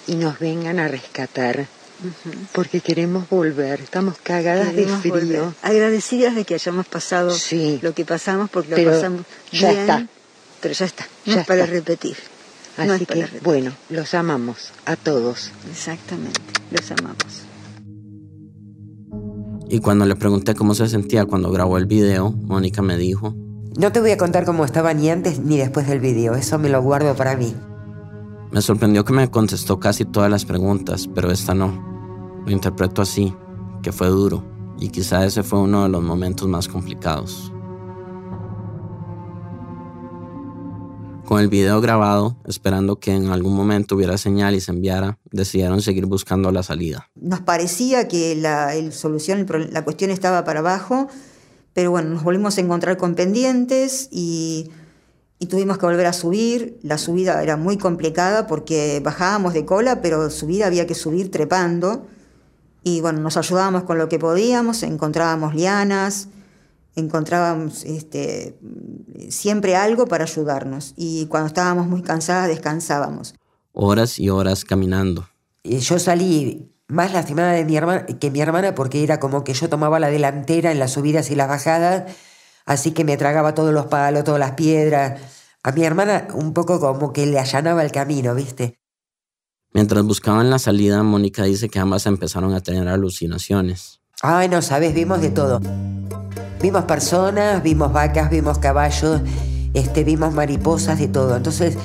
y 0.07 0.15
nos 0.15 0.39
vengan 0.39 0.79
a 0.79 0.87
rescatar 0.87 1.67
porque 2.53 2.81
queremos 2.81 3.29
volver, 3.29 3.81
estamos 3.81 4.15
cagadas 4.21 4.75
de 4.75 4.87
frío. 4.87 5.53
Agradecidas 5.61 6.35
de 6.35 6.45
que 6.45 6.55
hayamos 6.55 6.87
pasado 6.87 7.35
lo 7.81 7.93
que 7.93 8.05
pasamos, 8.05 8.49
porque 8.49 8.83
lo 8.83 8.91
pasamos 8.91 9.21
ya 9.51 9.71
está. 9.71 10.07
Pero 10.61 10.73
ya 10.73 10.85
está, 10.85 11.07
no 11.25 11.39
es 11.39 11.45
para 11.45 11.65
repetir. 11.65 12.17
Así 12.77 13.05
que, 13.05 13.27
bueno, 13.43 13.71
los 13.89 14.13
amamos 14.13 14.71
a 14.85 14.95
todos. 14.95 15.51
Exactamente, 15.71 16.41
los 16.71 16.91
amamos. 16.91 17.43
Y 19.69 19.79
cuando 19.79 20.05
le 20.05 20.15
pregunté 20.15 20.55
cómo 20.55 20.73
se 20.75 20.87
sentía 20.87 21.25
cuando 21.25 21.51
grabó 21.51 21.77
el 21.77 21.85
video, 21.85 22.31
Mónica 22.31 22.81
me 22.81 22.97
dijo... 22.97 23.35
No 23.77 23.91
te 23.91 23.99
voy 23.99 24.11
a 24.11 24.17
contar 24.17 24.45
cómo 24.45 24.65
estaba 24.65 24.93
ni 24.93 25.09
antes 25.09 25.39
ni 25.39 25.57
después 25.57 25.87
del 25.87 25.99
video, 25.99 26.35
eso 26.35 26.57
me 26.57 26.69
lo 26.69 26.81
guardo 26.81 27.15
para 27.15 27.35
mí. 27.35 27.53
Me 28.51 28.61
sorprendió 28.61 29.03
que 29.03 29.13
me 29.13 29.29
contestó 29.29 29.79
casi 29.79 30.05
todas 30.05 30.31
las 30.31 30.45
preguntas, 30.45 31.09
pero 31.13 31.31
esta 31.31 31.53
no. 31.53 32.43
Lo 32.45 32.51
interpreto 32.51 33.01
así, 33.01 33.33
que 33.83 33.91
fue 33.91 34.07
duro, 34.07 34.43
y 34.79 34.89
quizá 34.89 35.25
ese 35.25 35.43
fue 35.43 35.59
uno 35.59 35.83
de 35.83 35.89
los 35.89 36.01
momentos 36.01 36.47
más 36.47 36.69
complicados. 36.69 37.51
Con 41.25 41.41
el 41.41 41.49
video 41.49 41.81
grabado, 41.81 42.37
esperando 42.45 43.01
que 43.01 43.13
en 43.13 43.27
algún 43.31 43.53
momento 43.53 43.95
hubiera 43.95 44.17
señal 44.17 44.55
y 44.55 44.61
se 44.61 44.71
enviara, 44.71 45.17
decidieron 45.29 45.81
seguir 45.81 46.05
buscando 46.05 46.49
la 46.53 46.63
salida. 46.63 47.09
Nos 47.15 47.41
parecía 47.41 48.07
que 48.07 48.33
la 48.37 48.71
solución, 48.91 49.45
la 49.71 49.83
cuestión 49.83 50.09
estaba 50.09 50.45
para 50.45 50.61
abajo, 50.61 51.09
pero 51.73 51.91
bueno, 51.91 52.11
nos 52.11 52.23
volvimos 52.23 52.57
a 52.57 52.61
encontrar 52.61 52.95
con 52.95 53.15
pendientes 53.15 54.07
y 54.09 54.71
y 55.39 55.45
tuvimos 55.45 55.77
que 55.77 55.85
volver 55.85 56.05
a 56.05 56.13
subir. 56.13 56.79
La 56.81 56.97
subida 56.97 57.41
era 57.43 57.57
muy 57.57 57.77
complicada 57.77 58.47
porque 58.47 59.01
bajábamos 59.03 59.53
de 59.53 59.65
cola, 59.65 60.01
pero 60.01 60.29
subir 60.29 60.63
había 60.63 60.87
que 60.87 60.95
subir 60.95 61.31
trepando. 61.31 62.07
Y 62.83 63.01
bueno, 63.01 63.19
nos 63.19 63.37
ayudábamos 63.37 63.83
con 63.83 63.97
lo 63.97 64.09
que 64.09 64.17
podíamos, 64.17 64.81
encontrábamos 64.83 65.53
lianas, 65.53 66.29
encontrábamos 66.95 67.83
este, 67.83 68.57
siempre 69.29 69.75
algo 69.75 70.07
para 70.07 70.23
ayudarnos. 70.23 70.93
Y 70.95 71.27
cuando 71.27 71.47
estábamos 71.47 71.87
muy 71.87 72.01
cansadas, 72.01 72.47
descansábamos. 72.47 73.35
Horas 73.73 74.19
y 74.19 74.29
horas 74.29 74.65
caminando. 74.65 75.27
Y 75.63 75.79
yo 75.79 75.99
salí 75.99 76.71
más 76.87 77.11
lastimada 77.13 77.51
de 77.51 77.65
mi 77.65 77.75
hermana, 77.75 78.05
que 78.05 78.31
mi 78.31 78.39
hermana 78.39 78.73
porque 78.73 79.03
era 79.03 79.19
como 79.19 79.43
que 79.43 79.53
yo 79.53 79.69
tomaba 79.69 79.99
la 79.99 80.09
delantera 80.09 80.71
en 80.71 80.79
las 80.79 80.93
subidas 80.93 81.29
y 81.29 81.35
las 81.35 81.49
bajadas 81.49 82.05
así 82.67 82.91
que 82.91 83.03
me 83.03 83.17
tragaba 83.17 83.55
todos 83.55 83.73
los 83.73 83.87
palos, 83.87 84.23
todas 84.23 84.39
las 84.39 84.51
piedras. 84.51 85.19
A 85.63 85.71
mi 85.71 85.83
hermana 85.83 86.27
un 86.35 86.53
poco 86.53 86.79
como 86.79 87.11
que 87.11 87.25
le 87.25 87.39
allanaba 87.39 87.83
el 87.83 87.91
camino, 87.91 88.35
¿viste? 88.35 88.79
Mientras 89.73 90.03
buscaban 90.03 90.49
la 90.49 90.59
salida, 90.59 91.01
Mónica 91.01 91.43
dice 91.43 91.69
que 91.69 91.79
ambas 91.79 92.05
empezaron 92.05 92.53
a 92.53 92.61
tener 92.61 92.87
alucinaciones. 92.87 94.01
Ay, 94.21 94.49
no 94.49 94.61
sabes, 94.61 94.93
vimos 94.93 95.21
de 95.21 95.29
todo. 95.29 95.61
Vimos 96.61 96.85
personas, 96.85 97.63
vimos 97.63 97.93
vacas, 97.93 98.29
vimos 98.29 98.59
caballos, 98.59 99.21
este, 99.73 100.03
vimos 100.03 100.33
mariposas, 100.33 100.99
de 100.99 101.07
todo. 101.07 101.37
Entonces 101.37 101.77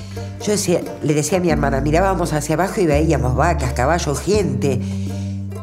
yo 0.44 0.52
decía, 0.52 0.80
le 1.02 1.14
decía 1.14 1.38
a 1.38 1.40
mi 1.40 1.50
hermana, 1.50 1.80
mirábamos 1.80 2.32
hacia 2.32 2.54
abajo 2.54 2.80
y 2.80 2.86
veíamos 2.86 3.36
vacas, 3.36 3.72
caballos, 3.74 4.20
gente. 4.20 4.80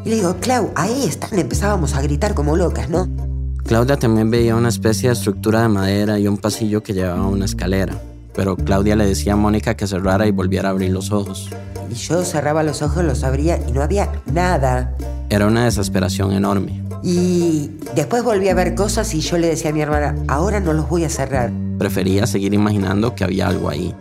Y 0.05 0.09
le 0.09 0.15
digo, 0.15 0.37
Clau, 0.39 0.71
ahí 0.75 1.05
están, 1.05 1.37
empezábamos 1.37 1.95
a 1.95 2.01
gritar 2.01 2.35
como 2.35 2.55
locas, 2.55 2.89
¿no? 2.89 3.28
Claudia 3.65 3.97
también 3.97 4.31
veía 4.31 4.55
una 4.55 4.69
especie 4.69 5.09
de 5.09 5.13
estructura 5.13 5.61
de 5.61 5.67
madera 5.67 6.19
y 6.19 6.27
un 6.27 6.37
pasillo 6.37 6.81
que 6.81 6.93
llevaba 6.93 7.19
a 7.19 7.27
una 7.27 7.45
escalera, 7.45 8.01
pero 8.33 8.55
Claudia 8.55 8.95
le 8.95 9.05
decía 9.05 9.33
a 9.33 9.35
Mónica 9.35 9.75
que 9.75 9.87
cerrara 9.87 10.25
y 10.27 10.31
volviera 10.31 10.69
a 10.69 10.71
abrir 10.71 10.91
los 10.91 11.11
ojos. 11.11 11.49
Y 11.89 11.93
yo 11.93 12.23
cerraba 12.23 12.63
los 12.63 12.81
ojos, 12.81 13.03
los 13.03 13.23
abría 13.23 13.59
y 13.67 13.71
no 13.71 13.81
había 13.81 14.11
nada. 14.31 14.95
Era 15.29 15.47
una 15.47 15.65
desesperación 15.65 16.31
enorme. 16.31 16.83
Y 17.03 17.71
después 17.95 18.23
volví 18.23 18.49
a 18.49 18.53
ver 18.53 18.75
cosas 18.75 19.13
y 19.13 19.21
yo 19.21 19.37
le 19.37 19.47
decía 19.47 19.71
a 19.71 19.73
mi 19.73 19.81
hermana, 19.81 20.15
ahora 20.27 20.59
no 20.59 20.73
los 20.73 20.89
voy 20.89 21.05
a 21.05 21.09
cerrar. 21.09 21.51
Prefería 21.77 22.27
seguir 22.27 22.53
imaginando 22.53 23.15
que 23.15 23.23
había 23.23 23.47
algo 23.47 23.69
ahí. 23.69 23.95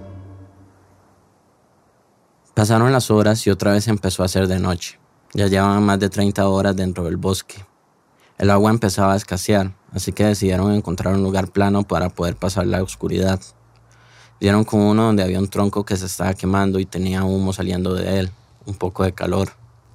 Pasaron 2.55 2.91
las 2.91 3.11
horas 3.11 3.47
y 3.47 3.51
otra 3.51 3.73
vez 3.73 3.87
empezó 3.87 4.23
a 4.23 4.27
hacer 4.27 4.49
de 4.49 4.59
noche. 4.59 4.99
Ya 5.33 5.47
llevaban 5.47 5.85
más 5.85 6.01
de 6.01 6.09
30 6.09 6.49
horas 6.49 6.75
dentro 6.75 7.05
del 7.05 7.17
bosque. 7.17 7.65
El 8.39 8.51
agua 8.51 8.71
empezaba 8.71 9.15
a 9.15 9.17
escasear, 9.17 9.73
así 9.93 10.13
que 10.13 10.25
decidieron 10.25 10.73
encontrar 10.73 11.13
un 11.15 11.25
lugar 11.25 11.49
plano 11.49 11.83
para 11.83 12.09
poder 12.09 12.37
pasar 12.37 12.69
la 12.69 12.81
oscuridad. 12.85 13.41
Dieron 14.41 14.63
con 14.63 14.79
uno 14.81 15.07
donde 15.07 15.25
había 15.25 15.41
un 15.41 15.49
tronco 15.49 15.85
que 15.85 15.97
se 15.97 16.07
estaba 16.07 16.35
quemando 16.35 16.79
y 16.79 16.87
tenía 16.87 17.25
humo 17.25 17.53
saliendo 17.53 17.95
de 17.95 18.21
él, 18.21 18.31
un 18.65 18.77
poco 18.77 19.03
de 19.03 19.13
calor. 19.13 19.49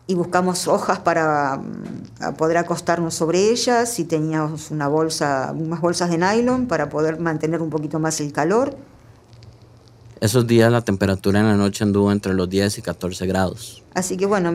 Y 0.08 0.16
buscamos 0.16 0.68
hojas 0.68 1.00
para 1.00 1.56
mm, 1.56 2.36
poder 2.36 2.58
acostarnos 2.58 3.14
sobre 3.14 3.50
ellas 3.50 3.98
y 4.00 4.04
teníamos 4.04 4.72
una 4.72 4.90
bolsa, 4.90 5.54
unas 5.56 5.80
bolsas 5.80 6.10
de 6.10 6.18
nylon 6.18 6.68
para 6.68 6.90
poder 6.90 7.22
mantener 7.22 7.62
un 7.62 7.70
poquito 7.70 8.00
más 8.00 8.20
el 8.20 8.34
calor. 8.34 8.76
Esos 10.22 10.48
días 10.48 10.72
la 10.72 10.82
temperatura 10.82 11.40
en 11.40 11.48
la 11.48 11.58
noche 11.58 11.84
anduvo 11.84 12.12
entre 12.12 12.34
los 12.34 12.50
10 12.50 12.78
y 12.78 12.82
14 12.82 13.26
grados. 13.28 13.84
Así 13.94 14.18
que 14.18 14.26
bueno, 14.26 14.54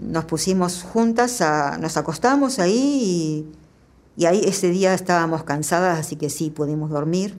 nos 0.00 0.24
pusimos 0.24 0.82
juntas, 0.82 1.42
nos 1.80 1.96
acostamos 1.96 2.58
ahí 2.58 3.46
y, 4.16 4.24
ahí 4.26 4.42
ese 4.44 4.70
día 4.70 4.94
estábamos 4.94 5.44
cansadas, 5.44 5.98
así 5.98 6.16
que 6.16 6.30
sí, 6.30 6.50
pudimos 6.50 6.90
dormir. 6.90 7.38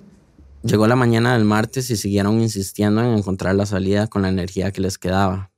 Llegó 0.63 0.87
la 0.87 0.95
mañana 0.95 1.33
del 1.33 1.45
martes 1.45 1.89
y 1.89 1.97
siguieron 1.97 2.41
insistiendo 2.41 3.01
en 3.01 3.17
encontrar 3.17 3.55
la 3.55 3.65
salida 3.65 4.07
con 4.07 4.21
la 4.21 4.29
energía 4.29 4.71
que 4.71 4.81
les 4.81 4.97
quedaba. 4.97 5.51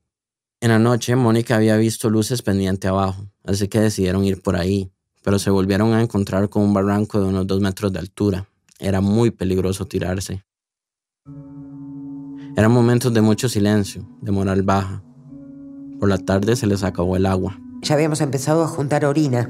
En 0.61 0.69
la 0.69 0.79
noche, 0.79 1.15
Mónica 1.17 1.57
había 1.57 1.75
visto 1.75 2.09
luces 2.09 2.41
pendiente 2.41 2.87
abajo, 2.87 3.27
así 3.43 3.67
que 3.67 3.81
decidieron 3.81 4.23
ir 4.23 4.41
por 4.41 4.55
ahí, 4.55 4.89
pero 5.21 5.39
se 5.39 5.49
volvieron 5.49 5.93
a 5.93 6.01
encontrar 6.01 6.47
con 6.49 6.63
un 6.63 6.73
barranco 6.73 7.19
de 7.19 7.27
unos 7.27 7.47
dos 7.47 7.59
metros 7.59 7.91
de 7.91 7.99
altura. 7.99 8.47
Era 8.79 9.01
muy 9.01 9.31
peligroso 9.31 9.85
tirarse. 9.85 10.45
Eran 12.55 12.71
momentos 12.71 13.11
de 13.11 13.21
mucho 13.21 13.49
silencio, 13.49 14.07
de 14.21 14.31
moral 14.31 14.61
baja. 14.61 15.01
Por 15.99 16.07
la 16.07 16.19
tarde 16.19 16.55
se 16.55 16.67
les 16.67 16.83
acabó 16.83 17.15
el 17.15 17.25
agua. 17.25 17.59
Ya 17.81 17.95
habíamos 17.95 18.21
empezado 18.21 18.63
a 18.63 18.67
juntar 18.67 19.05
orina, 19.05 19.49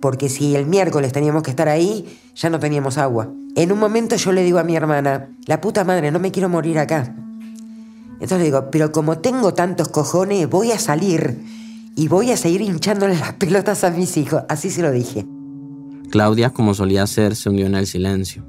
porque 0.00 0.30
si 0.30 0.56
el 0.56 0.64
miércoles 0.66 1.12
teníamos 1.12 1.42
que 1.42 1.50
estar 1.50 1.68
ahí, 1.68 2.18
ya 2.34 2.48
no 2.48 2.58
teníamos 2.58 2.96
agua. 2.96 3.30
En 3.56 3.72
un 3.72 3.78
momento 3.78 4.16
yo 4.16 4.32
le 4.32 4.42
digo 4.42 4.58
a 4.58 4.64
mi 4.64 4.74
hermana, 4.74 5.28
la 5.46 5.60
puta 5.60 5.84
madre, 5.84 6.10
no 6.10 6.18
me 6.18 6.32
quiero 6.32 6.48
morir 6.48 6.78
acá. 6.78 7.14
Entonces 8.14 8.38
le 8.38 8.44
digo, 8.44 8.70
pero 8.70 8.90
como 8.90 9.18
tengo 9.18 9.52
tantos 9.52 9.88
cojones, 9.88 10.48
voy 10.48 10.72
a 10.72 10.78
salir 10.78 11.44
y 11.94 12.08
voy 12.08 12.30
a 12.30 12.38
seguir 12.38 12.62
hinchándole 12.62 13.18
las 13.18 13.34
pelotas 13.34 13.84
a 13.84 13.90
mis 13.90 14.16
hijos. 14.16 14.44
Así 14.48 14.70
se 14.70 14.80
lo 14.80 14.90
dije. 14.90 15.26
Claudia, 16.10 16.50
como 16.50 16.72
solía 16.72 17.02
hacer, 17.02 17.36
se 17.36 17.50
hundió 17.50 17.66
en 17.66 17.74
el 17.74 17.86
silencio. 17.86 18.46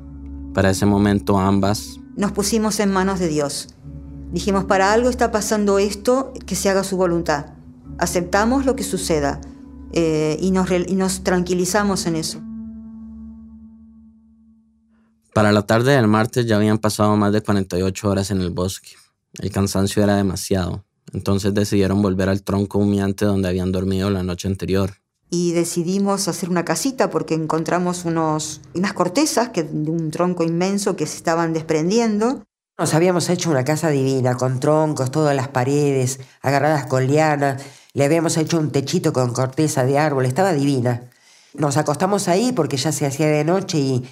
Para 0.53 0.69
ese 0.69 0.85
momento 0.85 1.37
ambas... 1.37 1.99
Nos 2.17 2.31
pusimos 2.31 2.79
en 2.79 2.91
manos 2.91 3.19
de 3.19 3.27
Dios. 3.27 3.69
Dijimos, 4.31 4.65
para 4.65 4.91
algo 4.91 5.09
está 5.09 5.31
pasando 5.31 5.79
esto, 5.79 6.33
que 6.45 6.55
se 6.55 6.69
haga 6.69 6.83
su 6.83 6.97
voluntad. 6.97 7.53
Aceptamos 7.99 8.65
lo 8.65 8.75
que 8.75 8.83
suceda 8.83 9.39
eh, 9.93 10.37
y, 10.41 10.51
nos, 10.51 10.69
y 10.71 10.95
nos 10.95 11.23
tranquilizamos 11.23 12.07
en 12.07 12.15
eso. 12.15 12.41
Para 15.33 15.51
la 15.51 15.61
tarde 15.61 15.95
del 15.95 16.07
martes 16.07 16.47
ya 16.47 16.55
habían 16.55 16.79
pasado 16.79 17.15
más 17.15 17.31
de 17.31 17.41
48 17.41 18.09
horas 18.09 18.31
en 18.31 18.41
el 18.41 18.49
bosque. 18.49 18.89
El 19.37 19.51
cansancio 19.51 20.01
era 20.01 20.15
demasiado, 20.15 20.83
entonces 21.13 21.53
decidieron 21.53 22.01
volver 22.01 22.29
al 22.29 22.41
tronco 22.41 22.79
humeante 22.79 23.25
donde 23.25 23.47
habían 23.47 23.71
dormido 23.71 24.09
la 24.09 24.23
noche 24.23 24.47
anterior. 24.47 24.95
Y 25.29 25.51
decidimos 25.51 26.27
hacer 26.27 26.49
una 26.49 26.63
casita 26.63 27.09
porque 27.09 27.33
encontramos 27.33 28.05
unos, 28.05 28.61
unas 28.73 28.93
cortezas 28.93 29.49
que, 29.49 29.63
de 29.63 29.91
un 29.91 30.09
tronco 30.11 30.43
inmenso 30.43 30.95
que 30.95 31.05
se 31.05 31.17
estaban 31.17 31.53
desprendiendo. 31.53 32.43
Nos 32.77 32.93
habíamos 32.93 33.29
hecho 33.29 33.49
una 33.49 33.65
casa 33.65 33.89
divina, 33.89 34.35
con 34.35 34.59
troncos, 34.59 35.11
todas 35.11 35.35
las 35.35 35.47
paredes, 35.47 36.19
agarradas 36.41 36.85
con 36.85 37.07
lianas. 37.07 37.61
Le 37.93 38.05
habíamos 38.05 38.37
hecho 38.37 38.59
un 38.59 38.71
techito 38.71 39.11
con 39.11 39.33
corteza 39.33 39.83
de 39.83 39.97
árbol, 39.97 40.25
estaba 40.25 40.53
divina. 40.53 41.09
Nos 41.55 41.75
acostamos 41.75 42.27
ahí 42.27 42.51
porque 42.51 42.77
ya 42.77 42.91
se 42.91 43.05
hacía 43.05 43.27
de 43.27 43.43
noche 43.43 43.79
y 43.79 44.07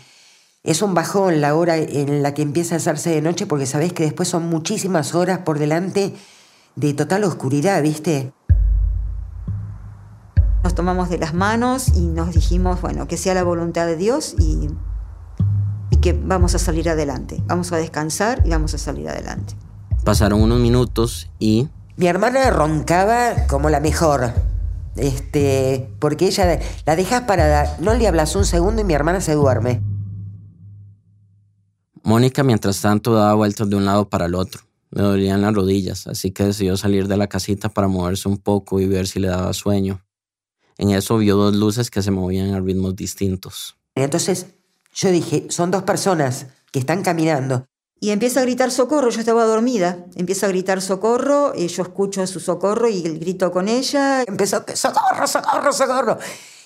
es 0.64 0.82
un 0.82 0.96
bajón 0.96 1.42
la 1.42 1.56
hora 1.56 1.78
en 1.78 2.24
la 2.24 2.34
que 2.34 2.42
empieza 2.42 2.74
a 2.74 2.78
hacerse 2.78 3.12
de 3.12 3.22
noche 3.22 3.46
porque 3.46 3.68
sabés 3.68 3.94
que 3.94 4.04
después 4.04 4.28
son 4.28 4.50
muchísimas 4.50 5.14
horas 5.14 5.40
por 5.40 5.60
delante 5.60 6.14
de 6.76 6.94
total 6.96 7.24
oscuridad, 7.24 7.84
¿viste? 7.84 8.34
Nos 10.66 10.74
tomamos 10.74 11.10
de 11.10 11.20
las 11.20 11.36
manos 11.36 11.90
y 11.90 12.08
nos 12.08 12.34
dijimos, 12.34 12.82
bueno, 12.82 13.08
que 13.08 13.18
sea 13.18 13.36
la 13.36 13.44
voluntad 13.44 13.86
de 13.86 13.96
Dios 13.98 14.34
y, 14.40 14.68
y 15.92 15.98
que 15.98 16.14
vamos 16.14 16.56
a 16.56 16.58
salir 16.58 16.90
adelante. 16.90 17.40
Vamos 17.46 17.72
a 17.72 17.78
descansar 17.78 18.42
y 18.46 18.50
vamos 18.50 18.74
a 18.74 18.80
salir 18.80 19.08
adelante. 19.08 19.54
Pasaron 20.04 20.42
unos 20.42 20.60
minutos 20.60 21.30
y... 21.38 21.70
Mi 21.98 22.08
hermana 22.08 22.50
roncaba 22.50 23.46
como 23.46 23.70
la 23.70 23.80
mejor. 23.80 24.34
Este, 24.96 25.88
porque 26.00 26.26
ella 26.26 26.60
la 26.84 26.96
dejas 26.96 27.22
parada, 27.26 27.78
no 27.80 27.94
le 27.94 28.08
hablas 28.08 28.36
un 28.36 28.44
segundo 28.44 28.82
y 28.82 28.86
mi 28.86 28.96
hermana 28.96 29.22
se 29.22 29.36
duerme. 29.36 29.84
Mónica, 32.02 32.42
mientras 32.42 32.82
tanto, 32.82 33.14
daba 33.14 33.36
vueltas 33.36 33.70
de 33.70 33.76
un 33.76 33.86
lado 33.86 34.10
para 34.10 34.26
el 34.26 34.34
otro. 34.34 34.62
Le 34.90 35.04
dolían 35.04 35.44
las 35.44 35.54
rodillas, 35.54 36.08
así 36.08 36.32
que 36.32 36.46
decidió 36.46 36.76
salir 36.76 37.08
de 37.08 37.18
la 37.18 37.28
casita 37.28 37.70
para 37.70 37.88
moverse 37.88 38.28
un 38.28 38.40
poco 38.40 38.80
y 38.80 38.88
ver 38.88 39.06
si 39.06 39.20
le 39.20 39.28
daba 39.28 39.54
sueño. 39.54 40.02
En 40.78 40.92
eso 40.92 41.18
vio 41.18 41.36
dos 41.36 41.56
luces 41.56 41.90
que 41.90 42.02
se 42.02 42.12
movían 42.12 42.54
a 42.54 42.60
ritmos 42.60 42.96
distintos. 42.96 43.78
Entonces 43.96 44.48
yo 44.94 45.12
dije, 45.12 45.48
son 45.50 45.72
dos 45.72 45.84
personas 45.84 46.48
que 46.72 46.80
están 46.80 47.02
caminando. 47.02 47.66
Y 48.00 48.12
empieza 48.12 48.42
a 48.42 48.44
gritar 48.44 48.72
socorro, 48.72 49.10
yo 49.10 49.20
estaba 49.20 49.46
dormida. 49.46 50.06
Empieza 50.16 50.46
a 50.46 50.50
gritar 50.50 50.82
socorro, 50.82 51.54
y 51.56 51.68
yo 51.68 51.84
escucho 51.84 52.26
su 52.28 52.40
socorro 52.40 52.90
y 52.90 53.02
grito 53.02 53.52
con 53.52 53.68
ella. 53.68 54.24
Empezó, 54.24 54.64
socorro, 54.74 55.28
socorro, 55.28 55.74
socorro. 55.74 56.18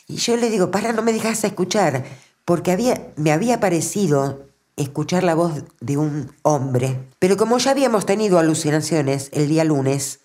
Y 0.08 0.17
yo 0.17 0.36
le 0.38 0.50
digo, 0.50 0.72
para, 0.72 0.91
no 0.91 1.04
me 1.04 1.13
dejas 1.13 1.43
escuchar. 1.43 2.04
Porque 2.45 2.72
había, 2.72 3.13
me 3.15 3.32
había 3.32 3.60
parecido 3.60 4.48
escuchar 4.76 5.24
la 5.24 5.36
voz 5.36 5.63
de 5.80 5.98
un 5.98 6.32
hombre. 6.41 7.00
Pero 7.19 7.38
como 7.38 7.58
ya 7.60 7.72
habíamos 7.72 8.06
tenido 8.06 8.39
alucinaciones 8.39 9.30
el 9.34 9.48
día 9.48 9.63
lunes, 9.63 10.22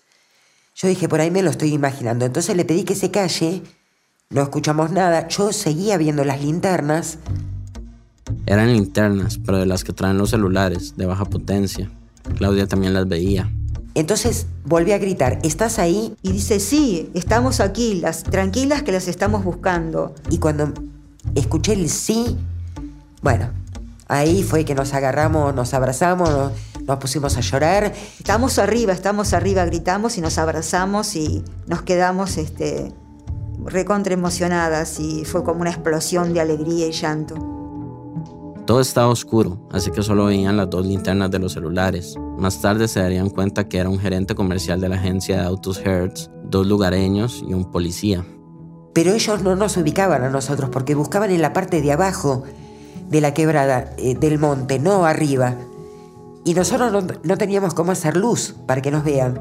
yo 0.75 0.87
dije, 0.87 1.07
por 1.07 1.21
ahí 1.21 1.31
me 1.31 1.43
lo 1.43 1.51
estoy 1.51 1.71
imaginando. 1.71 2.25
Entonces 2.25 2.55
le 2.55 2.65
pedí 2.65 2.83
que 2.83 2.95
se 2.95 3.11
calle, 3.11 3.61
no 4.35 4.41
escuchamos 4.41 4.91
nada, 4.91 5.29
yo 5.29 5.53
seguía 5.53 5.97
viendo 5.97 6.25
las 6.25 6.41
linternas. 6.41 7.19
Eran 8.45 8.73
linternas, 8.73 9.39
pero 9.45 9.59
de 9.59 9.65
las 9.65 9.85
que 9.85 9.93
traen 9.93 10.17
los 10.17 10.31
celulares, 10.31 10.97
de 10.97 11.05
baja 11.05 11.23
potencia. 11.23 11.89
Claudia 12.35 12.67
también 12.67 12.93
las 12.93 13.07
veía. 13.07 13.49
Entonces 13.93 14.47
volví 14.65 14.91
a 14.91 14.97
gritar, 14.97 15.39
¿estás 15.43 15.79
ahí? 15.79 16.17
Y 16.21 16.33
dice, 16.33 16.59
sí, 16.59 17.09
estamos 17.13 17.61
aquí, 17.61 17.95
las 18.01 18.23
tranquilas 18.23 18.83
que 18.83 18.91
las 18.91 19.07
estamos 19.07 19.45
buscando. 19.45 20.13
Y 20.29 20.39
cuando 20.39 20.73
escuché 21.33 21.71
el 21.71 21.89
sí, 21.89 22.35
bueno, 23.21 23.51
Ahí 24.07 24.43
fue 24.43 24.65
que 24.65 24.75
nos 24.75 24.93
agarramos, 24.93 25.55
nos 25.55 25.73
abrazamos, 25.73 26.29
nos, 26.85 26.97
pusimos 26.99 27.37
a 27.37 27.41
llorar. 27.41 27.91
Estamos 28.19 28.59
arriba, 28.59 28.93
estamos 28.93 29.33
arriba, 29.33 29.65
gritamos 29.65 30.19
y 30.19 30.21
nos 30.21 30.37
abrazamos 30.37 31.15
y 31.15 31.43
nos 31.65 31.81
quedamos 31.81 32.37
este, 32.37 32.93
recontra 33.65 34.13
emocionadas 34.13 34.99
y 34.99 35.25
fue 35.25 35.43
como 35.43 35.61
una 35.61 35.71
explosión 35.71 36.33
de 36.33 36.41
alegría 36.41 36.87
y 36.87 36.91
llanto. 36.91 37.35
Todo 38.65 38.81
estaba 38.81 39.09
oscuro, 39.09 39.59
así 39.71 39.91
que 39.91 40.01
solo 40.01 40.25
veían 40.25 40.57
las 40.57 40.69
dos 40.69 40.85
linternas 40.85 41.29
de 41.29 41.39
los 41.39 41.53
celulares. 41.53 42.15
Más 42.37 42.61
tarde 42.61 42.87
se 42.87 42.99
darían 42.99 43.29
cuenta 43.29 43.67
que 43.67 43.77
era 43.77 43.89
un 43.89 43.99
gerente 43.99 44.33
comercial 44.33 44.81
de 44.81 44.89
la 44.89 44.95
agencia 44.95 45.37
de 45.37 45.43
autos 45.45 45.79
Hertz, 45.79 46.31
dos 46.43 46.65
lugareños 46.65 47.43
y 47.47 47.53
un 47.53 47.69
policía. 47.69 48.25
Pero 48.93 49.11
ellos 49.11 49.43
no 49.43 49.55
nos 49.55 49.77
ubicaban 49.77 50.23
a 50.23 50.29
nosotros 50.29 50.69
porque 50.71 50.95
buscaban 50.95 51.29
en 51.29 51.41
la 51.41 51.53
parte 51.53 51.81
de 51.81 51.91
abajo 51.91 52.43
de 53.09 53.21
la 53.21 53.33
quebrada 53.33 53.91
eh, 53.97 54.15
del 54.15 54.39
monte, 54.39 54.79
no 54.79 55.05
arriba. 55.05 55.55
Y 56.43 56.53
nosotros 56.53 57.05
no, 57.23 57.37
teníamos 57.37 57.73
cómo 57.73 57.91
hacer 57.91 58.15
luz 58.17 58.55
para 58.65 58.81
que 58.81 58.91
nos 58.91 59.03
vean. 59.03 59.39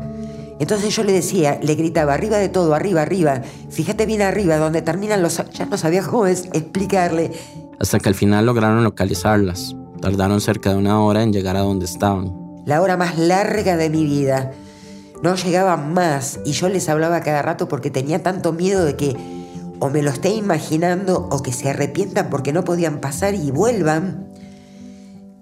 Entonces 0.61 0.95
yo 0.95 1.03
le 1.03 1.13
decía, 1.13 1.59
le 1.63 1.75
gritaba, 1.75 2.15
arriba 2.15 2.39
de 2.39 2.49
todo, 2.49 2.75
arriba, 2.75 3.03
arriba, 3.03 3.43
fíjate 3.71 4.07
bien 4.07 4.23
arriba, 4.23 4.57
donde 4.57 4.83
terminan 4.83 5.23
los... 5.23 5.43
Ya 5.53 5.67
no 5.67 5.77
sabía 5.77 6.03
cómo 6.03 6.27
es 6.27 6.47
explicarle. 6.53 7.33
Hasta 7.81 7.99
que 7.99 8.09
al 8.09 8.15
final 8.15 8.47
lograron 8.47 8.85
localizarlas. 8.85 9.75
Tardaron 10.01 10.41
cerca 10.41 10.71
de 10.71 10.77
una 10.77 11.01
hora 11.03 11.23
en 11.23 11.33
llegar 11.33 11.57
a 11.57 11.61
donde 11.61 11.87
estaban. 11.87 12.33
La 12.67 12.81
hora 12.81 12.97
más 12.97 13.19
larga 13.19 13.77
de 13.77 13.91
mi 13.91 14.05
vida. 14.05 14.53
No 15.23 15.35
llegaba 15.35 15.77
más 15.77 16.39
y 16.45 16.53
yo 16.53 16.69
les 16.69 16.89
hablaba 16.89 17.21
cada 17.21 17.43
rato 17.43 17.69
porque 17.69 17.91
tenía 17.91 18.23
tanto 18.23 18.53
miedo 18.53 18.85
de 18.85 18.97
que 18.97 19.17
o 19.81 19.89
me 19.89 20.03
lo 20.03 20.11
esté 20.11 20.31
imaginando 20.31 21.29
o 21.31 21.43
que 21.43 21.53
se 21.53 21.71
arrepientan 21.71 22.31
porque 22.31 22.53
no 22.53 22.65
podían 22.65 23.01
pasar 23.01 23.35
y 23.35 23.51
vuelvan. 23.51 24.29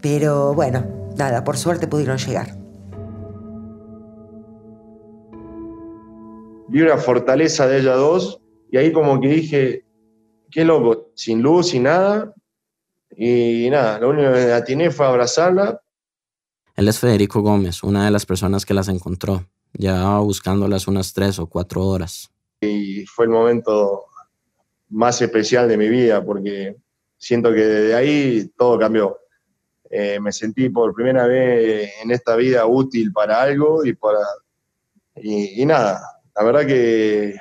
Pero 0.00 0.54
bueno, 0.54 0.84
nada, 1.16 1.44
por 1.44 1.58
suerte 1.58 1.86
pudieron 1.86 2.18
llegar. 2.18 2.61
Vi 6.72 6.80
una 6.80 6.96
fortaleza 6.96 7.66
de 7.66 7.80
ellas 7.80 7.96
dos 7.96 8.40
y 8.70 8.78
ahí 8.78 8.92
como 8.92 9.20
que 9.20 9.28
dije, 9.28 9.84
qué 10.50 10.64
loco, 10.64 11.10
sin 11.14 11.42
luz, 11.42 11.68
sin 11.68 11.82
nada. 11.82 12.32
Y 13.14 13.68
nada, 13.70 14.00
lo 14.00 14.08
único 14.08 14.32
que 14.32 14.52
atiné 14.52 14.90
fue 14.90 15.04
abrazarla. 15.04 15.82
Él 16.74 16.88
es 16.88 16.98
Federico 16.98 17.42
Gómez, 17.42 17.82
una 17.82 18.06
de 18.06 18.10
las 18.10 18.24
personas 18.24 18.64
que 18.64 18.72
las 18.72 18.88
encontró. 18.88 19.46
Llevaba 19.74 20.20
buscándolas 20.20 20.88
unas 20.88 21.12
tres 21.12 21.38
o 21.38 21.46
cuatro 21.46 21.86
horas. 21.86 22.30
Y 22.62 23.04
fue 23.04 23.26
el 23.26 23.32
momento 23.32 24.06
más 24.88 25.20
especial 25.20 25.68
de 25.68 25.76
mi 25.76 25.90
vida, 25.90 26.24
porque 26.24 26.76
siento 27.18 27.52
que 27.52 27.60
desde 27.66 27.94
ahí 27.94 28.50
todo 28.56 28.78
cambió. 28.78 29.18
Eh, 29.90 30.18
me 30.20 30.32
sentí 30.32 30.70
por 30.70 30.94
primera 30.94 31.26
vez 31.26 31.92
en 32.02 32.10
esta 32.10 32.34
vida 32.34 32.64
útil 32.64 33.12
para 33.12 33.42
algo 33.42 33.84
y 33.84 33.92
para 33.92 34.20
y, 35.16 35.64
nada, 35.66 36.00
la 36.36 36.44
verdad 36.44 36.66
que 36.66 37.36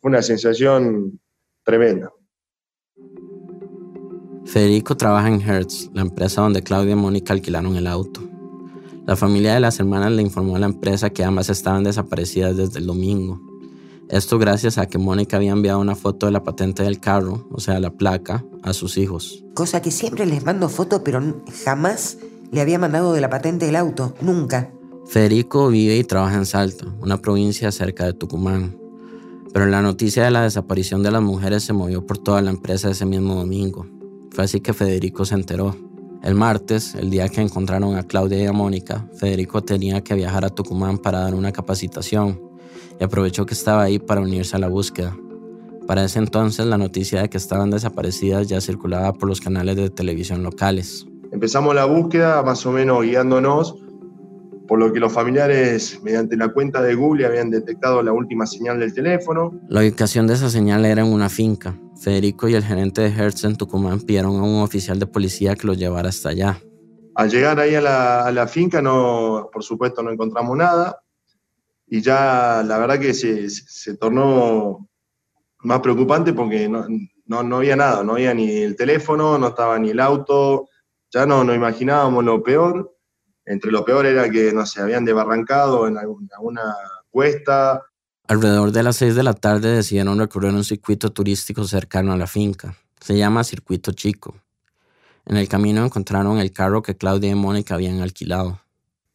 fue 0.00 0.10
una 0.10 0.22
sensación 0.22 1.20
tremenda. 1.64 2.12
Federico 4.44 4.96
trabaja 4.96 5.28
en 5.28 5.40
Hertz, 5.40 5.90
la 5.92 6.02
empresa 6.02 6.42
donde 6.42 6.62
Claudia 6.62 6.92
y 6.92 6.96
Mónica 6.96 7.32
alquilaron 7.32 7.76
el 7.76 7.86
auto. 7.86 8.20
La 9.06 9.16
familia 9.16 9.54
de 9.54 9.60
las 9.60 9.78
hermanas 9.78 10.12
le 10.12 10.22
informó 10.22 10.56
a 10.56 10.58
la 10.58 10.66
empresa 10.66 11.10
que 11.10 11.24
ambas 11.24 11.48
estaban 11.50 11.84
desaparecidas 11.84 12.56
desde 12.56 12.78
el 12.78 12.86
domingo 12.86 13.40
Esto 14.08 14.38
gracias 14.38 14.78
a 14.78 14.86
que 14.86 14.98
Mónica 14.98 15.36
había 15.36 15.52
enviado 15.52 15.80
una 15.80 15.96
foto 15.96 16.26
de 16.26 16.32
la 16.32 16.42
patente 16.42 16.82
del 16.82 17.00
carro, 17.00 17.46
o 17.50 17.60
sea, 17.60 17.78
la 17.80 17.90
placa, 17.90 18.44
a 18.62 18.72
sus 18.72 18.98
hijos. 18.98 19.44
Cosa 19.54 19.80
que 19.82 19.90
siempre 19.90 20.26
les 20.26 20.44
mando 20.44 20.68
foto, 20.68 21.04
pero 21.04 21.42
jamás 21.64 22.18
le 22.50 22.60
había 22.60 22.78
mandado 22.78 23.12
de 23.12 23.20
la 23.20 23.30
patente 23.30 23.66
del 23.66 23.76
auto, 23.76 24.14
nunca. 24.20 24.72
Federico 25.10 25.66
vive 25.70 25.96
y 25.96 26.04
trabaja 26.04 26.36
en 26.36 26.46
Salta, 26.46 26.86
una 27.00 27.20
provincia 27.20 27.72
cerca 27.72 28.06
de 28.06 28.12
Tucumán. 28.12 28.78
Pero 29.52 29.66
la 29.66 29.82
noticia 29.82 30.22
de 30.22 30.30
la 30.30 30.42
desaparición 30.42 31.02
de 31.02 31.10
las 31.10 31.20
mujeres 31.20 31.64
se 31.64 31.72
movió 31.72 32.06
por 32.06 32.16
toda 32.16 32.40
la 32.42 32.50
empresa 32.50 32.88
ese 32.88 33.06
mismo 33.06 33.34
domingo. 33.34 33.88
Fue 34.30 34.44
así 34.44 34.60
que 34.60 34.72
Federico 34.72 35.24
se 35.24 35.34
enteró. 35.34 35.74
El 36.22 36.36
martes, 36.36 36.94
el 36.94 37.10
día 37.10 37.28
que 37.28 37.40
encontraron 37.40 37.96
a 37.96 38.04
Claudia 38.04 38.38
y 38.40 38.46
a 38.46 38.52
Mónica, 38.52 39.08
Federico 39.16 39.64
tenía 39.64 40.00
que 40.04 40.14
viajar 40.14 40.44
a 40.44 40.50
Tucumán 40.50 40.98
para 40.98 41.18
dar 41.18 41.34
una 41.34 41.50
capacitación 41.50 42.40
y 43.00 43.02
aprovechó 43.02 43.44
que 43.46 43.54
estaba 43.54 43.82
ahí 43.82 43.98
para 43.98 44.20
unirse 44.20 44.54
a 44.54 44.60
la 44.60 44.68
búsqueda. 44.68 45.16
Para 45.88 46.04
ese 46.04 46.20
entonces 46.20 46.66
la 46.66 46.78
noticia 46.78 47.22
de 47.22 47.28
que 47.28 47.38
estaban 47.38 47.70
desaparecidas 47.70 48.46
ya 48.46 48.60
circulaba 48.60 49.12
por 49.14 49.28
los 49.28 49.40
canales 49.40 49.74
de 49.74 49.90
televisión 49.90 50.44
locales. 50.44 51.04
Empezamos 51.32 51.74
la 51.74 51.86
búsqueda 51.86 52.44
más 52.44 52.64
o 52.64 52.70
menos 52.70 53.02
guiándonos 53.02 53.89
por 54.70 54.78
lo 54.78 54.92
que 54.92 55.00
los 55.00 55.12
familiares 55.12 56.00
mediante 56.00 56.36
la 56.36 56.50
cuenta 56.50 56.80
de 56.80 56.94
Google 56.94 57.26
habían 57.26 57.50
detectado 57.50 58.04
la 58.04 58.12
última 58.12 58.46
señal 58.46 58.78
del 58.78 58.94
teléfono. 58.94 59.60
La 59.68 59.80
ubicación 59.80 60.28
de 60.28 60.34
esa 60.34 60.48
señal 60.48 60.84
era 60.84 61.02
en 61.02 61.12
una 61.12 61.28
finca. 61.28 61.76
Federico 62.00 62.48
y 62.48 62.54
el 62.54 62.62
gerente 62.62 63.00
de 63.00 63.08
Hertz 63.08 63.42
en 63.42 63.56
Tucumán 63.56 63.98
pidieron 63.98 64.36
a 64.36 64.44
un 64.44 64.62
oficial 64.62 65.00
de 65.00 65.08
policía 65.08 65.56
que 65.56 65.66
los 65.66 65.76
llevara 65.76 66.10
hasta 66.10 66.28
allá. 66.28 66.60
Al 67.16 67.28
llegar 67.28 67.58
ahí 67.58 67.74
a 67.74 67.80
la, 67.80 68.24
a 68.24 68.30
la 68.30 68.46
finca, 68.46 68.80
no, 68.80 69.50
por 69.52 69.64
supuesto, 69.64 70.04
no 70.04 70.12
encontramos 70.12 70.56
nada 70.56 71.02
y 71.88 72.00
ya 72.00 72.62
la 72.64 72.78
verdad 72.78 73.00
que 73.00 73.12
se, 73.12 73.50
se 73.50 73.96
tornó 73.96 74.88
más 75.64 75.80
preocupante 75.80 76.32
porque 76.32 76.68
no, 76.68 76.86
no, 77.26 77.42
no, 77.42 77.56
había 77.56 77.74
nada, 77.74 78.04
no 78.04 78.12
había 78.12 78.32
ni 78.34 78.48
el 78.48 78.76
teléfono, 78.76 79.36
no 79.36 79.48
estaba 79.48 79.80
ni 79.80 79.90
el 79.90 79.98
auto, 79.98 80.68
ya 81.12 81.26
no 81.26 81.42
nos 81.42 81.56
imaginábamos 81.56 82.24
lo 82.24 82.40
peor. 82.40 82.99
Entre 83.50 83.72
lo 83.72 83.84
peor 83.84 84.06
era 84.06 84.30
que, 84.30 84.52
no 84.52 84.64
se 84.64 84.80
habían 84.80 85.04
debarrancado 85.04 85.88
en 85.88 85.98
alguna 85.98 86.76
cuesta. 87.10 87.82
Alrededor 88.28 88.70
de 88.70 88.82
las 88.84 88.96
6 88.96 89.16
de 89.16 89.24
la 89.24 89.34
tarde 89.34 89.74
decidieron 89.74 90.18
recorrer 90.18 90.54
un 90.54 90.62
circuito 90.62 91.10
turístico 91.10 91.64
cercano 91.64 92.12
a 92.12 92.16
la 92.16 92.28
finca. 92.28 92.76
Se 93.00 93.16
llama 93.16 93.42
Circuito 93.42 93.90
Chico. 93.90 94.36
En 95.26 95.36
el 95.36 95.48
camino 95.48 95.84
encontraron 95.84 96.38
el 96.38 96.52
carro 96.52 96.80
que 96.80 96.96
Claudia 96.96 97.30
y 97.30 97.34
Mónica 97.34 97.74
habían 97.74 98.00
alquilado 98.00 98.60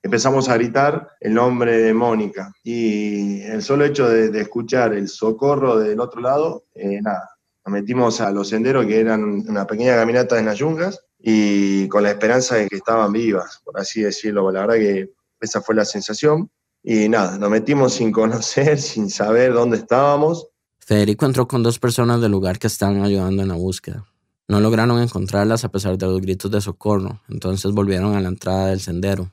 empezamos 0.06 0.50
a 0.50 0.54
gritar 0.54 1.10
el 1.20 1.34
nombre 1.34 1.80
de 1.80 1.92
Mónica. 1.92 2.54
Y 2.64 3.42
el 3.42 3.64
solo 3.64 3.86
hecho 3.86 4.08
de, 4.08 4.40
escuchar 4.40 4.94
el 4.94 5.08
socorro 5.08 5.80
del 5.80 6.00
otro 6.00 6.22
lado, 6.22 6.66
eh, 6.76 7.02
nada, 7.02 7.32
nos 7.66 7.74
metimos 7.74 8.22
a 8.22 8.30
los 8.30 8.50
senderos 8.50 8.86
que 8.86 9.00
eran 9.00 9.24
una 9.24 9.66
pequeña 9.66 9.96
caminata 9.96 10.38
en 10.38 10.46
las 10.46 10.60
yungas 10.60 11.04
y 11.20 11.88
con 11.88 12.04
la 12.04 12.12
esperanza 12.12 12.56
de 12.56 12.68
que 12.68 12.76
estaban 12.76 13.12
vivas, 13.12 13.62
por 13.64 13.80
así 13.80 14.02
decirlo. 14.02 14.52
La 14.52 14.62
verdad 14.62 14.76
que 14.76 15.12
esa 15.42 15.62
fue 15.62 15.76
la 15.76 15.86
sensación. 15.86 16.50
Y 16.84 17.10
nada, 17.10 17.38
nos 17.38 17.50
metimos 17.50 17.94
sin 17.94 18.12
conocer, 18.12 18.78
sin 18.82 19.10
saber 19.10 19.54
dónde 19.54 19.78
estábamos. 19.78 20.48
Federico 20.80 21.26
entró 21.26 21.48
con 21.48 21.64
dos 21.64 21.80
personas 21.80 22.22
del 22.22 22.32
lugar 22.32 22.60
que 22.60 22.68
estaban 22.68 23.04
ayudando 23.04 23.42
en 23.42 23.48
la 23.48 23.56
búsqueda. 23.56 24.06
No 24.48 24.60
lograron 24.60 25.02
encontrarlas 25.02 25.64
a 25.64 25.70
pesar 25.70 25.98
de 25.98 26.06
los 26.06 26.22
gritos 26.22 26.52
de 26.52 26.62
socorro, 26.62 27.22
entonces 27.28 27.72
volvieron 27.72 28.16
a 28.16 28.22
la 28.22 28.30
entrada 28.30 28.68
del 28.68 28.80
sendero. 28.80 29.32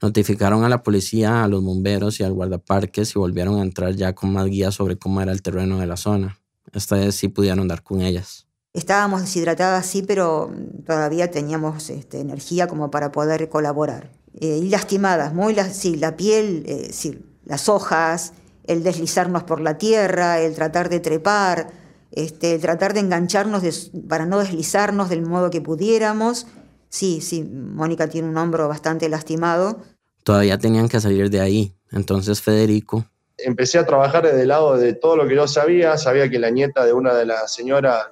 Notificaron 0.00 0.64
a 0.64 0.70
la 0.70 0.82
policía, 0.82 1.44
a 1.44 1.48
los 1.48 1.62
bomberos 1.62 2.18
y 2.20 2.24
al 2.24 2.32
guardaparques 2.32 3.14
y 3.14 3.18
volvieron 3.18 3.58
a 3.58 3.62
entrar 3.62 3.94
ya 3.94 4.14
con 4.14 4.32
más 4.32 4.46
guías 4.46 4.74
sobre 4.74 4.96
cómo 4.96 5.20
era 5.20 5.32
el 5.32 5.42
terreno 5.42 5.78
de 5.78 5.86
la 5.86 5.98
zona. 5.98 6.40
Esta 6.72 6.96
vez 6.96 7.14
sí 7.14 7.28
pudieron 7.28 7.68
dar 7.68 7.82
con 7.82 8.00
ellas. 8.00 8.46
Estábamos 8.74 9.22
deshidratadas, 9.22 9.86
sí, 9.86 10.02
pero 10.02 10.52
todavía 10.84 11.30
teníamos 11.30 11.88
este, 11.88 12.20
energía 12.20 12.66
como 12.66 12.90
para 12.90 13.10
poder 13.12 13.48
colaborar. 13.48 14.10
Eh, 14.40 14.60
y 14.62 14.68
lastimadas, 14.68 15.32
muy 15.32 15.54
sí, 15.72 15.96
la 15.96 16.16
piel, 16.16 16.64
eh, 16.66 16.90
sí, 16.92 17.24
las 17.46 17.68
hojas, 17.68 18.34
el 18.66 18.82
deslizarnos 18.82 19.44
por 19.44 19.60
la 19.60 19.78
tierra, 19.78 20.40
el 20.40 20.54
tratar 20.54 20.88
de 20.88 21.00
trepar, 21.00 21.68
este, 22.10 22.56
el 22.56 22.60
tratar 22.60 22.92
de 22.92 23.00
engancharnos 23.00 23.90
para 24.08 24.26
no 24.26 24.38
deslizarnos 24.38 25.08
del 25.08 25.22
modo 25.22 25.50
que 25.50 25.60
pudiéramos. 25.60 26.46
Sí, 26.88 27.20
sí, 27.20 27.42
Mónica 27.44 28.08
tiene 28.08 28.28
un 28.28 28.36
hombro 28.36 28.68
bastante 28.68 29.08
lastimado 29.08 29.78
todavía 30.24 30.58
tenían 30.58 30.88
que 30.88 30.98
salir 30.98 31.30
de 31.30 31.40
ahí. 31.40 31.72
Entonces 31.92 32.42
Federico... 32.42 33.04
Empecé 33.36 33.78
a 33.78 33.86
trabajar 33.86 34.24
desde 34.24 34.42
el 34.42 34.48
lado 34.48 34.76
de 34.76 34.94
todo 34.94 35.16
lo 35.16 35.28
que 35.28 35.34
yo 35.34 35.46
sabía. 35.46 35.98
Sabía 35.98 36.28
que 36.30 36.38
la 36.38 36.50
nieta 36.50 36.84
de 36.84 36.92
una 36.92 37.14
de 37.14 37.26
las 37.26 37.52
señoras 37.52 38.06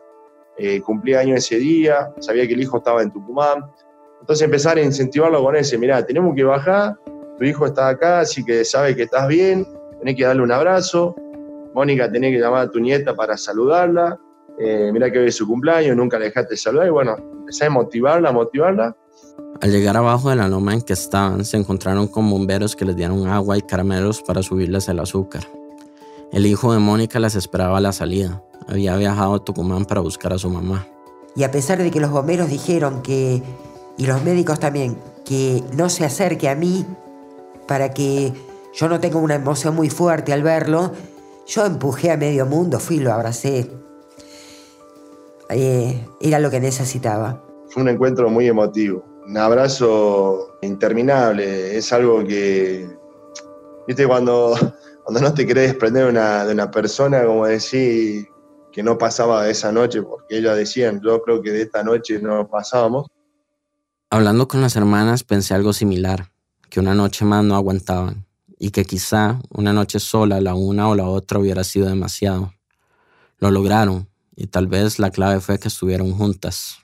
eh, 0.59 0.81
cumplía 0.81 1.21
año 1.21 1.35
ese 1.35 1.57
día, 1.57 2.13
sabía 2.21 2.47
que 2.47 2.55
el 2.55 2.63
hijo 2.63 2.79
estaba 2.79 3.03
en 3.03 3.11
Tucumán. 3.11 3.65
Entonces 4.21 4.45
empezar 4.45 4.79
a 4.79 4.83
incentivarlo 4.83 5.43
con 5.43 5.57
ese, 5.57 5.79
mirá, 5.79 6.05
tenemos 6.05 6.35
que 6.35 6.45
bajar, 6.45 6.95
tu 7.39 7.45
hijo 7.45 7.67
está 7.67 7.89
acá, 7.89 8.21
así 8.21 8.45
que 8.45 8.65
sabe 8.65 8.95
que 8.95 9.03
estás 9.03 9.27
bien, 9.29 9.67
tenés 9.99 10.17
que 10.17 10.25
darle 10.25 10.43
un 10.43 10.53
abrazo. 10.53 11.17
Mónica, 11.75 12.11
tenés 12.11 12.33
que 12.33 12.39
llamar 12.39 12.67
a 12.67 12.71
tu 12.71 12.79
nieta 12.79 13.15
para 13.15 13.37
saludarla. 13.37 14.19
Eh, 14.59 14.91
mirá 14.93 15.11
que 15.11 15.19
hoy 15.19 15.29
es 15.29 15.37
su 15.37 15.47
cumpleaños, 15.47 15.97
nunca 15.97 16.19
la 16.19 16.27
dejaste 16.27 16.57
saludar. 16.57 16.87
Y 16.87 16.91
bueno, 16.91 17.17
empecé 17.19 17.67
a 17.67 17.71
motivarla, 17.71 18.31
motivarla. 18.31 18.97
Al 19.61 19.71
llegar 19.71 19.97
abajo 19.97 20.31
de 20.31 20.37
la 20.37 20.49
loma 20.49 20.75
en 20.75 20.83
que 20.83 20.93
estaban, 20.93 21.45
se 21.45 21.57
encontraron 21.57 22.07
con 22.09 22.29
bomberos 22.29 22.77
que 22.77 22.85
les 22.85 22.97
dieron 22.97 23.27
agua 23.27 23.57
y 23.57 23.63
caramelos 23.63 24.23
para 24.23 24.43
subirles 24.43 24.89
el 24.89 25.01
azúcar. 25.01 25.43
El 26.33 26.47
hijo 26.47 26.73
de 26.73 26.79
Mónica 26.79 27.21
las 27.21 27.35
esperaba 27.35 27.79
a 27.79 27.81
la 27.81 27.93
salida. 27.93 28.43
Había 28.67 28.97
viajado 28.97 29.35
a 29.35 29.45
Tucumán 29.45 29.85
para 29.85 30.01
buscar 30.01 30.33
a 30.33 30.39
su 30.39 30.49
mamá. 30.51 30.87
Y 31.37 31.45
a 31.45 31.51
pesar 31.51 31.79
de 31.79 31.91
que 31.91 32.01
los 32.01 32.11
bomberos 32.11 32.49
dijeron 32.49 33.03
que, 33.03 33.43
y 33.99 34.07
los 34.07 34.23
médicos 34.25 34.59
también, 34.59 34.99
que 35.25 35.63
no 35.75 35.89
se 35.89 36.05
acerque 36.05 36.49
a 36.49 36.55
mí 36.55 36.87
para 37.69 37.93
que 37.93 38.33
yo 38.75 38.89
no 38.89 39.01
tenga 39.01 39.19
una 39.19 39.35
emoción 39.35 39.75
muy 39.75 39.91
fuerte 39.91 40.33
al 40.33 40.43
verlo, 40.43 40.93
yo 41.47 41.65
empujé 41.65 42.11
a 42.11 42.17
medio 42.17 42.47
mundo, 42.47 42.81
fui 42.81 42.97
y 42.97 43.01
lo 43.01 43.13
abracé. 43.13 43.71
Eh, 45.51 46.07
era 46.21 46.39
lo 46.39 46.51
que 46.51 46.61
necesitaba. 46.61 47.43
Fue 47.69 47.83
un 47.83 47.89
encuentro 47.89 48.29
muy 48.31 48.47
emotivo 48.49 49.05
un 49.27 49.37
abrazo 49.37 50.57
interminable. 50.63 51.77
Es 51.77 51.93
algo 51.93 52.25
que, 52.25 52.89
viste, 53.87 54.07
cuando, 54.07 54.55
cuando 55.05 55.21
no 55.21 55.35
te 55.35 55.47
querés 55.47 55.69
desprender 55.69 56.07
una, 56.07 56.45
de 56.45 56.53
una 56.53 56.71
persona, 56.71 57.25
como 57.25 57.47
decir 57.47 58.27
que 58.73 58.83
no 58.83 58.97
pasaba 58.97 59.49
esa 59.49 59.71
noche, 59.73 60.03
porque 60.03 60.39
ellas 60.39 60.57
decían, 60.57 61.01
yo 61.05 61.23
creo 61.23 61.43
que 61.43 61.51
de 61.51 61.63
esta 61.63 61.83
noche 61.83 62.21
no 62.21 62.49
pasábamos. 62.49 63.07
Hablando 64.11 64.49
con 64.49 64.61
las 64.61 64.77
hermanas 64.77 65.25
pensé 65.25 65.55
algo 65.55 65.73
similar, 65.73 66.31
que 66.71 66.81
una 66.81 66.95
noche 66.95 67.25
más 67.25 67.45
no 67.45 67.55
aguantaban 67.55 68.27
y 68.59 68.71
que 68.71 68.85
quizá 68.85 69.41
una 69.51 69.73
noche 69.73 69.99
sola, 69.99 70.41
la 70.41 70.55
una 70.55 70.89
o 70.89 70.95
la 70.95 71.07
otra, 71.07 71.39
hubiera 71.39 71.65
sido 71.65 71.89
demasiado. 71.89 72.53
Lo 73.39 73.51
lograron 73.51 74.09
y 74.37 74.47
tal 74.47 74.67
vez 74.67 74.99
la 74.99 75.11
clave 75.11 75.41
fue 75.41 75.59
que 75.59 75.69
estuvieron 75.69 76.13
juntas, 76.13 76.83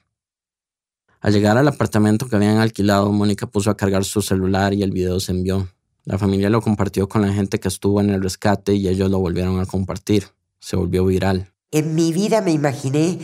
al 1.21 1.33
llegar 1.33 1.59
al 1.59 1.67
apartamento 1.67 2.29
que 2.29 2.37
habían 2.37 2.59
alquilado, 2.59 3.11
Mónica 3.11 3.47
puso 3.47 3.71
a 3.71 3.77
cargar 3.77 4.05
su 4.05 4.23
celular 4.23 4.73
y 4.73 4.85
el 4.85 4.93
video 4.93 5.19
se 5.19 5.33
envió. 5.33 5.69
La 6.09 6.17
familia 6.17 6.49
lo 6.49 6.63
compartió 6.63 7.07
con 7.07 7.21
la 7.21 7.35
gente 7.35 7.61
que 7.61 7.69
estuvo 7.69 8.01
en 8.01 8.09
el 8.09 8.23
rescate 8.23 8.73
y 8.73 8.89
ellos 8.89 9.11
lo 9.11 9.19
volvieron 9.19 9.61
a 9.61 9.67
compartir. 9.67 10.29
Se 10.59 10.75
volvió 10.75 11.05
viral. 11.05 11.53
En 11.71 11.95
mi 11.95 12.15
vida 12.15 12.41
me 12.41 12.51
imaginé 12.51 13.19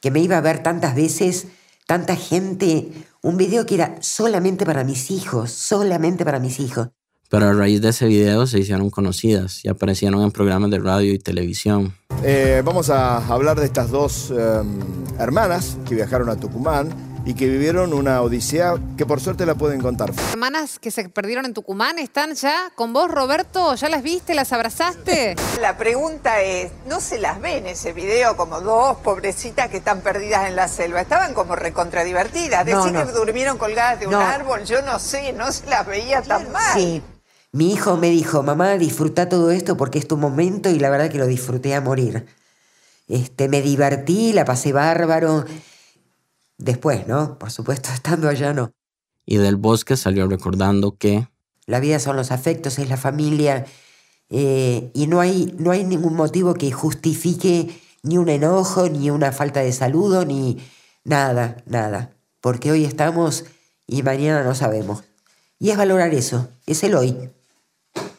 que 0.00 0.10
me 0.10 0.20
iba 0.20 0.38
a 0.38 0.40
ver 0.40 0.62
tantas 0.62 0.94
veces, 0.94 1.48
tanta 1.86 2.16
gente, 2.16 2.88
un 3.20 3.36
video 3.36 3.66
que 3.66 3.74
era 3.74 3.98
solamente 4.00 4.64
para 4.64 4.84
mis 4.84 5.10
hijos, 5.10 5.50
solamente 5.50 6.24
para 6.24 6.40
mis 6.40 6.60
hijos. 6.60 6.88
Pero 7.28 7.46
a 7.46 7.52
raíz 7.52 7.82
de 7.82 7.90
ese 7.90 8.06
video 8.06 8.46
se 8.46 8.58
hicieron 8.58 8.88
conocidas 8.88 9.62
y 9.62 9.68
aparecieron 9.68 10.22
en 10.22 10.30
programas 10.30 10.70
de 10.70 10.78
radio 10.78 11.12
y 11.12 11.18
televisión. 11.18 11.94
Eh, 12.24 12.62
vamos 12.64 12.88
a 12.88 13.18
hablar 13.18 13.60
de 13.60 13.66
estas 13.66 13.90
dos 13.90 14.30
em, 14.30 14.80
hermanas 15.18 15.76
que 15.86 15.94
viajaron 15.94 16.30
a 16.30 16.36
Tucumán 16.36 17.09
y 17.24 17.34
que 17.34 17.46
vivieron 17.48 17.92
una 17.92 18.22
odisea 18.22 18.74
que 18.96 19.04
por 19.04 19.20
suerte 19.20 19.46
la 19.46 19.54
pueden 19.54 19.80
contar. 19.80 20.12
Hermanas 20.30 20.78
que 20.78 20.90
se 20.90 21.08
perdieron 21.08 21.44
en 21.44 21.54
Tucumán, 21.54 21.98
¿están 21.98 22.34
ya 22.34 22.70
con 22.74 22.92
vos, 22.92 23.10
Roberto? 23.10 23.74
¿Ya 23.74 23.88
las 23.88 24.02
viste? 24.02 24.34
¿Las 24.34 24.52
abrazaste? 24.52 25.36
La 25.60 25.76
pregunta 25.76 26.40
es, 26.40 26.72
¿no 26.86 27.00
se 27.00 27.18
las 27.18 27.40
ve 27.40 27.58
en 27.58 27.66
ese 27.66 27.92
video 27.92 28.36
como 28.36 28.60
dos 28.60 28.96
pobrecitas 28.98 29.68
que 29.68 29.76
están 29.78 30.00
perdidas 30.00 30.48
en 30.48 30.56
la 30.56 30.68
selva? 30.68 31.00
Estaban 31.00 31.34
como 31.34 31.54
recontradivertidas. 31.54 32.64
Decir 32.64 32.92
que 32.92 33.04
durmieron 33.12 33.58
colgadas 33.58 34.00
de 34.00 34.06
un 34.06 34.14
árbol, 34.14 34.64
yo 34.64 34.80
no 34.82 34.98
sé, 34.98 35.32
no 35.32 35.52
se 35.52 35.66
las 35.66 35.86
veía 35.86 36.22
tan 36.22 36.50
mal. 36.50 36.74
Sí. 36.74 37.02
Mi 37.52 37.72
hijo 37.72 37.96
me 37.96 38.10
dijo, 38.10 38.42
mamá, 38.42 38.78
disfruta 38.78 39.28
todo 39.28 39.50
esto 39.50 39.76
porque 39.76 39.98
es 39.98 40.08
tu 40.08 40.16
momento 40.16 40.70
y 40.70 40.78
la 40.78 40.88
verdad 40.88 41.10
que 41.10 41.18
lo 41.18 41.26
disfruté 41.26 41.74
a 41.74 41.80
morir. 41.80 42.26
Este, 43.08 43.48
me 43.48 43.60
divertí, 43.60 44.32
la 44.32 44.44
pasé 44.44 44.72
bárbaro. 44.72 45.44
Después, 46.60 47.06
¿no? 47.06 47.38
Por 47.38 47.50
supuesto, 47.50 47.90
estando 47.94 48.28
allá 48.28 48.52
no. 48.52 48.72
Y 49.26 49.36
del 49.36 49.56
bosque 49.56 49.96
salió 49.96 50.26
recordando 50.26 50.96
que... 50.96 51.28
La 51.66 51.80
vida 51.80 51.98
son 51.98 52.16
los 52.16 52.30
afectos, 52.30 52.78
es 52.78 52.88
la 52.88 52.96
familia, 52.96 53.66
Eh, 54.32 54.92
y 54.94 55.08
no 55.08 55.18
hay, 55.18 55.52
no 55.58 55.72
hay 55.72 55.82
ningún 55.82 56.14
motivo 56.14 56.54
que 56.54 56.70
justifique 56.70 57.80
ni 58.04 58.16
un 58.16 58.28
enojo, 58.28 58.88
ni 58.88 59.10
una 59.10 59.32
falta 59.32 59.58
de 59.58 59.72
saludo, 59.72 60.24
ni 60.24 60.58
nada, 61.02 61.56
nada. 61.66 62.12
Porque 62.40 62.70
hoy 62.70 62.84
estamos 62.84 63.44
y 63.88 64.04
mañana 64.04 64.44
no 64.44 64.54
sabemos. 64.54 65.02
Y 65.58 65.70
es 65.70 65.76
valorar 65.76 66.14
eso, 66.14 66.48
es 66.66 66.84
el 66.84 66.94
hoy. 66.94 67.30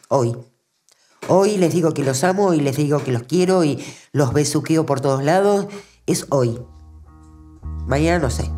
Hoy. 0.08 0.36
Hoy 1.28 1.56
les 1.56 1.72
digo 1.72 1.94
que 1.94 2.04
los 2.04 2.24
amo 2.24 2.52
y 2.52 2.60
les 2.60 2.76
digo 2.76 3.02
que 3.02 3.12
los 3.12 3.22
quiero 3.22 3.64
y 3.64 3.82
los 4.12 4.34
besuqueo 4.34 4.84
por 4.84 5.00
todos 5.00 5.24
lados. 5.24 5.66
Es 6.06 6.26
hoy. 6.28 6.60
Mañana 7.86 8.20
no 8.20 8.30
sé. 8.30 8.50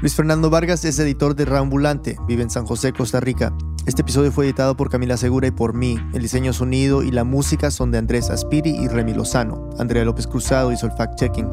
Luis 0.00 0.16
Fernando 0.16 0.50
Vargas 0.50 0.84
es 0.84 0.98
editor 0.98 1.36
de 1.36 1.44
Rambulante, 1.44 2.18
vive 2.26 2.42
en 2.42 2.50
San 2.50 2.66
José, 2.66 2.92
Costa 2.92 3.20
Rica. 3.20 3.54
Este 3.84 4.02
episodio 4.02 4.30
fue 4.30 4.44
editado 4.44 4.76
por 4.76 4.90
Camila 4.90 5.16
Segura 5.16 5.48
y 5.48 5.50
por 5.50 5.74
mí. 5.74 5.98
El 6.14 6.22
diseño 6.22 6.52
sonido 6.52 7.02
y 7.02 7.10
la 7.10 7.24
música 7.24 7.68
son 7.72 7.90
de 7.90 7.98
Andrés 7.98 8.30
Aspiri 8.30 8.70
y 8.70 8.86
Remy 8.86 9.12
Lozano. 9.12 9.70
Andrea 9.76 10.04
López 10.04 10.28
Cruzado 10.28 10.70
hizo 10.70 10.86
el 10.86 10.92
fact-checking. 10.92 11.50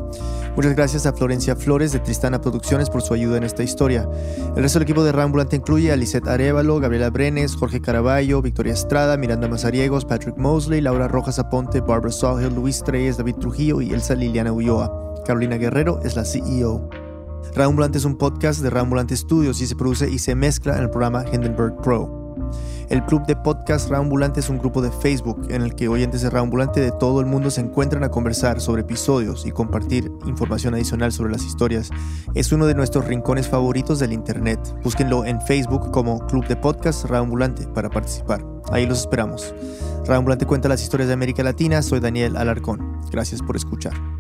Muchas 0.56 0.76
gracias 0.76 1.08
a 1.08 1.14
Florencia 1.14 1.56
Flores 1.56 1.92
de 1.92 2.00
Tristana 2.00 2.40
Producciones 2.40 2.92
por 2.92 3.02
su 3.02 3.16
ayuda 3.16 3.38
en 3.38 3.46
esta 3.46 3.64
historia. 3.64 4.08
El 4.56 4.62
resto 4.62 4.78
del 4.78 4.84
equipo 4.84 5.04
de 5.04 5.12
Rambulante 5.12 5.56
incluye 5.56 5.92
a 5.92 5.96
Lisette 5.96 6.28
Arevalo, 6.28 6.80
Gabriela 6.80 7.10
Brenes, 7.10 7.56
Jorge 7.56 7.82
Caraballo, 7.82 8.44
Victoria 8.44 8.74
Estrada, 8.74 9.18
Miranda 9.18 9.48
Mazariegos, 9.48 10.06
Patrick 10.06 10.38
Mosley, 10.38 10.82
Laura 10.82 11.08
Rojas 11.08 11.40
Aponte, 11.40 11.82
Barbara 11.82 12.12
Sawhill, 12.12 12.54
Luis 12.54 12.84
Treyes, 12.84 13.18
David 13.18 13.38
Trujillo 13.38 13.82
y 13.82 13.92
Elsa 13.92 14.14
Liliana 14.14 14.52
Ulloa. 14.52 15.16
Carolina 15.26 15.58
Guerrero 15.58 16.00
es 16.04 16.16
la 16.16 16.26
CEO. 16.26 16.92
Rambulante 17.56 17.98
es 17.98 18.06
un 18.06 18.18
podcast 18.18 18.62
de 18.62 18.70
Rambulante 18.70 19.18
Studios 19.18 19.62
y 19.62 19.66
se 19.66 19.76
produce 19.76 20.12
y 20.12 20.20
se 20.20 20.36
mezcla 20.36 20.78
en 20.78 20.84
el 20.84 20.90
programa 20.92 21.26
Hindenburg 21.34 21.82
Pro. 21.82 22.19
El 22.90 23.06
club 23.06 23.28
de 23.28 23.36
podcast 23.36 23.88
Rambulante 23.92 24.40
es 24.40 24.50
un 24.50 24.58
grupo 24.58 24.82
de 24.82 24.92
Facebook 24.92 25.48
en 25.52 25.62
el 25.62 25.76
que 25.76 25.88
oyentes 25.88 26.24
de 26.24 26.30
Rambulante 26.32 26.82
de 26.82 26.92
todo 26.92 27.20
el 27.20 27.28
mundo 27.28 27.52
se 27.52 27.62
encuentran 27.62 28.04
a 28.04 28.10
conversar 28.10 28.60
sobre 28.60 28.82
episodios 28.82 29.46
y 29.46 29.52
compartir 29.52 30.12
información 30.26 30.74
adicional 30.74 31.12
sobre 31.12 31.32
las 31.32 31.44
historias. 31.46 31.92
Es 32.34 32.52
uno 32.52 32.66
de 32.66 32.74
nuestros 32.74 33.06
rincones 33.06 33.48
favoritos 33.48 34.00
del 34.00 34.12
Internet. 34.12 34.60
Búsquenlo 34.84 35.24
en 35.24 35.40
Facebook 35.40 35.92
como 35.92 36.26
Club 36.26 36.48
de 36.48 36.56
Podcast 36.56 37.06
Rambulante 37.06 37.68
para 37.68 37.92
participar. 37.92 38.44
Ahí 38.72 38.88
los 38.88 39.02
esperamos. 39.02 39.54
Rambulante 40.08 40.48
cuenta 40.48 40.68
las 40.68 40.82
historias 40.82 41.10
de 41.10 41.14
América 41.14 41.44
Latina. 41.44 41.84
Soy 41.84 42.00
Daniel 42.00 42.38
Alarcón. 42.38 43.00
Gracias 43.12 43.44
por 43.44 43.56
escuchar. 43.56 44.19